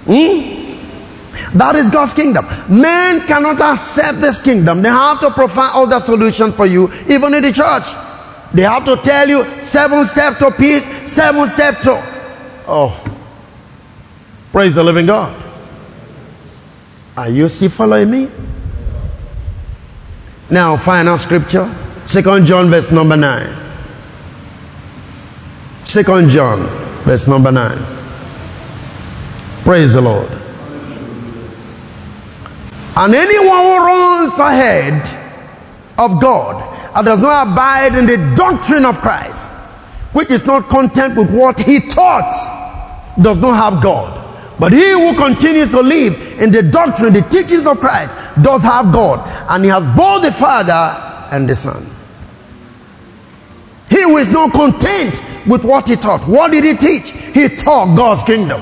[0.05, 1.57] Hmm?
[1.57, 2.45] That is God's kingdom.
[2.69, 4.81] Men cannot accept this kingdom.
[4.81, 7.85] They have to provide other solution for you, even in the church.
[8.53, 11.91] They have to tell you seven steps to peace, seven steps to.
[12.67, 13.03] Oh.
[14.51, 15.41] Praise the living God.
[17.17, 18.29] Are you still following me?
[20.53, 21.67] Now, final scripture.
[22.05, 23.57] Second John verse number 9.
[25.83, 26.59] Second John
[27.05, 27.75] verse number 9.
[29.63, 30.29] Praise the Lord.
[32.95, 35.07] And anyone who runs ahead
[35.97, 39.51] of God and does not abide in the doctrine of Christ,
[40.11, 42.31] which is not content with what he taught,
[43.19, 44.22] does not have God.
[44.59, 48.93] But he who continues to live in the doctrine, the teachings of Christ, does have
[48.93, 49.19] God.
[49.49, 50.71] And he has both the Father
[51.31, 51.85] and the Son.
[53.89, 56.27] He who is not content with what he taught.
[56.27, 57.11] What did he teach?
[57.11, 58.61] He taught God's kingdom.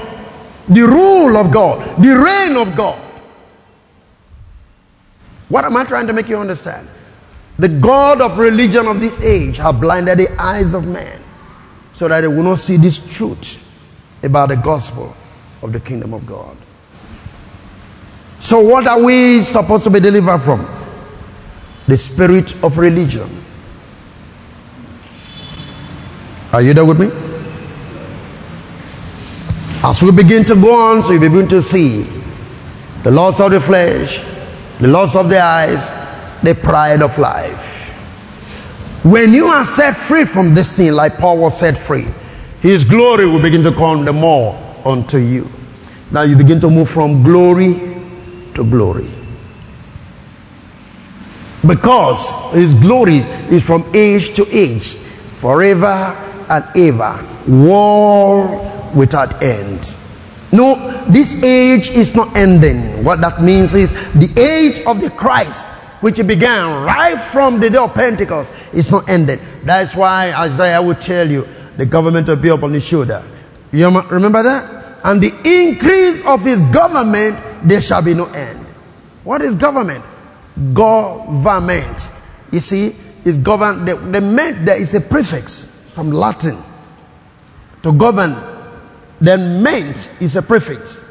[0.69, 2.01] The rule of God.
[2.01, 2.99] The reign of God.
[5.49, 6.87] What am I trying to make you understand?
[7.59, 11.21] The God of religion of this age have blinded the eyes of men
[11.91, 13.67] so that they will not see this truth
[14.23, 15.15] about the gospel
[15.61, 16.57] of the kingdom of God.
[18.39, 20.67] So what are we supposed to be delivered from?
[21.87, 23.43] The spirit of religion.
[26.51, 27.09] Are you there with me?
[29.83, 32.03] As we begin to go on, so you begin to see
[33.03, 34.19] the loss of the flesh,
[34.79, 35.89] the loss of the eyes,
[36.43, 37.89] the pride of life.
[39.03, 42.07] When you are set free from this thing, like Paul was set free,
[42.61, 45.49] his glory will begin to come the more unto you.
[46.11, 47.73] Now you begin to move from glory
[48.55, 49.09] to glory.
[51.65, 56.15] Because his glory is from age to age, forever
[56.49, 59.95] and ever, world without end.
[60.51, 63.03] No, this age is not ending.
[63.03, 65.69] What that means is the age of the Christ,
[66.01, 69.39] which began right from the day of Pentecost, is not ended.
[69.63, 71.47] That's why Isaiah will tell you
[71.77, 73.23] the government will be upon his shoulder.
[73.71, 74.99] You remember that?
[75.03, 78.65] And the increase of his government, there shall be no end.
[79.23, 80.03] What is government?
[80.73, 82.11] Government.
[82.51, 82.95] You see,
[83.25, 83.85] is govern.
[83.85, 86.57] The, the meant there is a prefix from Latin
[87.83, 88.35] to govern
[89.19, 91.07] then meant is a prefix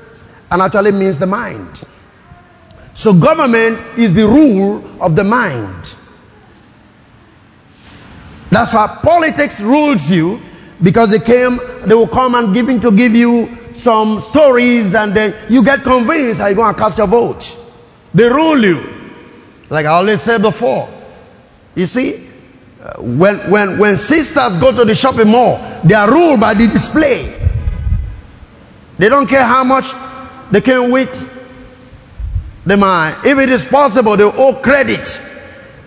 [0.50, 1.82] and actually means the mind.
[2.92, 5.96] So government is the rule of the mind.
[8.50, 10.40] That's why politics rules you
[10.82, 15.34] because they came, they will come and giving to give you some stories and then
[15.48, 17.56] you get convinced and you go and cast your vote.
[18.14, 19.00] They rule you.
[19.68, 20.88] Like I always said before,
[21.74, 22.28] you see,
[22.82, 26.66] uh, when, when, when sisters go to the shopping mall, they are ruled by the
[26.66, 27.36] display.
[28.98, 29.92] They don't care how much
[30.50, 31.14] they can wait.
[32.66, 35.06] They might, if it is possible, they owe credit.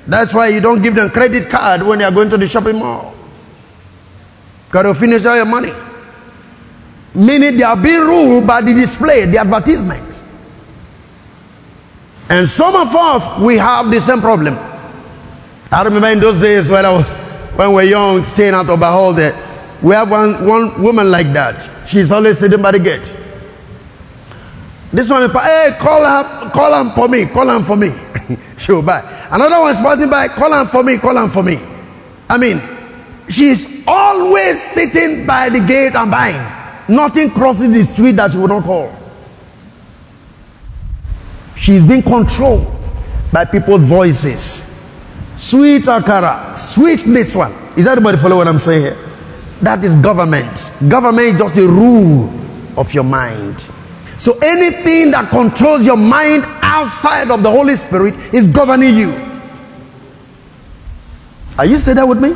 [0.08, 2.78] That's why you don't give them credit card when they are going to the shopping
[2.80, 3.13] mall.
[4.74, 5.72] Got to finish all your money.
[7.14, 10.24] Meaning they are being ruled by the display, the advertisements.
[12.28, 14.58] And some of us, we have the same problem.
[15.72, 17.16] I remember in those days when I was,
[17.56, 19.34] when we were young, staying out of Bahol there,
[19.84, 21.70] we have one, one woman like that.
[21.88, 23.16] She's always sitting by the gate.
[24.92, 27.92] This one, hey, call her, call her for me, call her for me.
[28.58, 29.02] she will buy.
[29.30, 31.60] Another one is passing by, call her for me, call her for me.
[32.28, 32.73] I mean,
[33.30, 36.64] she's always sitting by the gate and buying.
[36.88, 38.94] Nothing crosses the street that she will not call.
[41.56, 42.68] She's being controlled
[43.32, 44.70] by people's voices.
[45.38, 47.52] Sweet Akara, sweet this one.
[47.78, 48.98] Is everybody follow what I'm saying here?
[49.62, 50.72] That is government.
[50.90, 52.30] Government is just a rule
[52.78, 53.62] of your mind.
[54.18, 59.12] So anything that controls your mind outside of the Holy Spirit is governing you.
[61.58, 62.34] Are you saying that with me?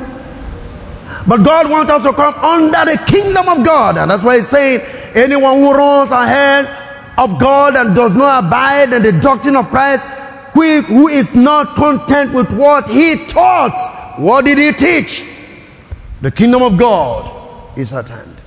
[1.28, 3.98] But God wants us to come under the kingdom of God.
[3.98, 4.82] And that's why he's saying,
[5.14, 6.66] anyone who runs ahead
[7.18, 10.06] of God and does not abide in the doctrine of Christ,
[10.54, 13.78] quick, who is not content with what he taught.
[14.18, 15.26] What did he teach?
[16.22, 18.42] The kingdom of God is at hand.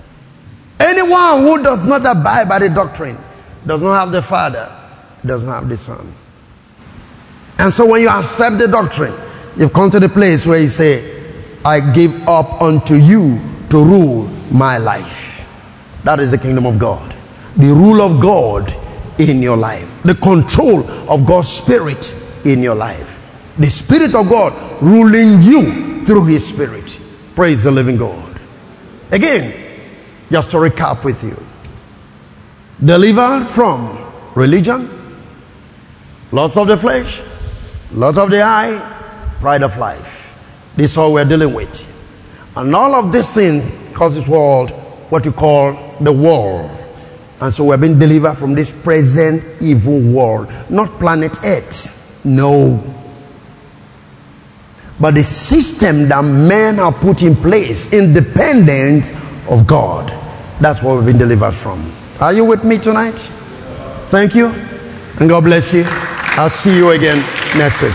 [0.79, 3.19] Anyone who does not abide by the doctrine
[3.67, 4.75] does not have the Father,
[5.25, 6.15] does not have the Son.
[7.59, 9.13] And so when you accept the doctrine,
[9.55, 11.20] you've come to the place where you say,
[11.65, 15.47] I give up unto you to rule my life.
[16.05, 17.15] That is the kingdom of God.
[17.57, 18.75] The rule of God
[19.19, 20.03] in your life.
[20.03, 22.15] The control of God's spirit
[22.45, 23.19] in your life.
[23.59, 26.99] The spirit of God ruling you through his spirit.
[27.35, 28.41] Praise the living God.
[29.11, 29.55] Again,
[30.31, 31.37] just to recap with you.
[32.83, 34.89] Delivered from religion,
[36.33, 37.21] loss of the flesh,
[37.93, 38.79] lust of the eye,
[39.41, 40.30] pride of life.
[40.77, 41.97] This is all we're dealing with.
[42.57, 44.71] And all of this sin causes world
[45.11, 46.71] what you call the world.
[47.41, 50.53] And so we're being delivered from this present evil world.
[50.69, 52.21] Not planet Earth.
[52.25, 52.83] No.
[55.01, 59.11] But the system that men have put in place, independent
[59.49, 60.11] of God.
[60.61, 61.91] That's what we've been delivered from.
[62.21, 63.19] Are you with me tonight?
[64.11, 64.49] Thank you.
[65.19, 65.85] And God bless you.
[65.87, 67.19] I'll see you again
[67.57, 67.95] next week.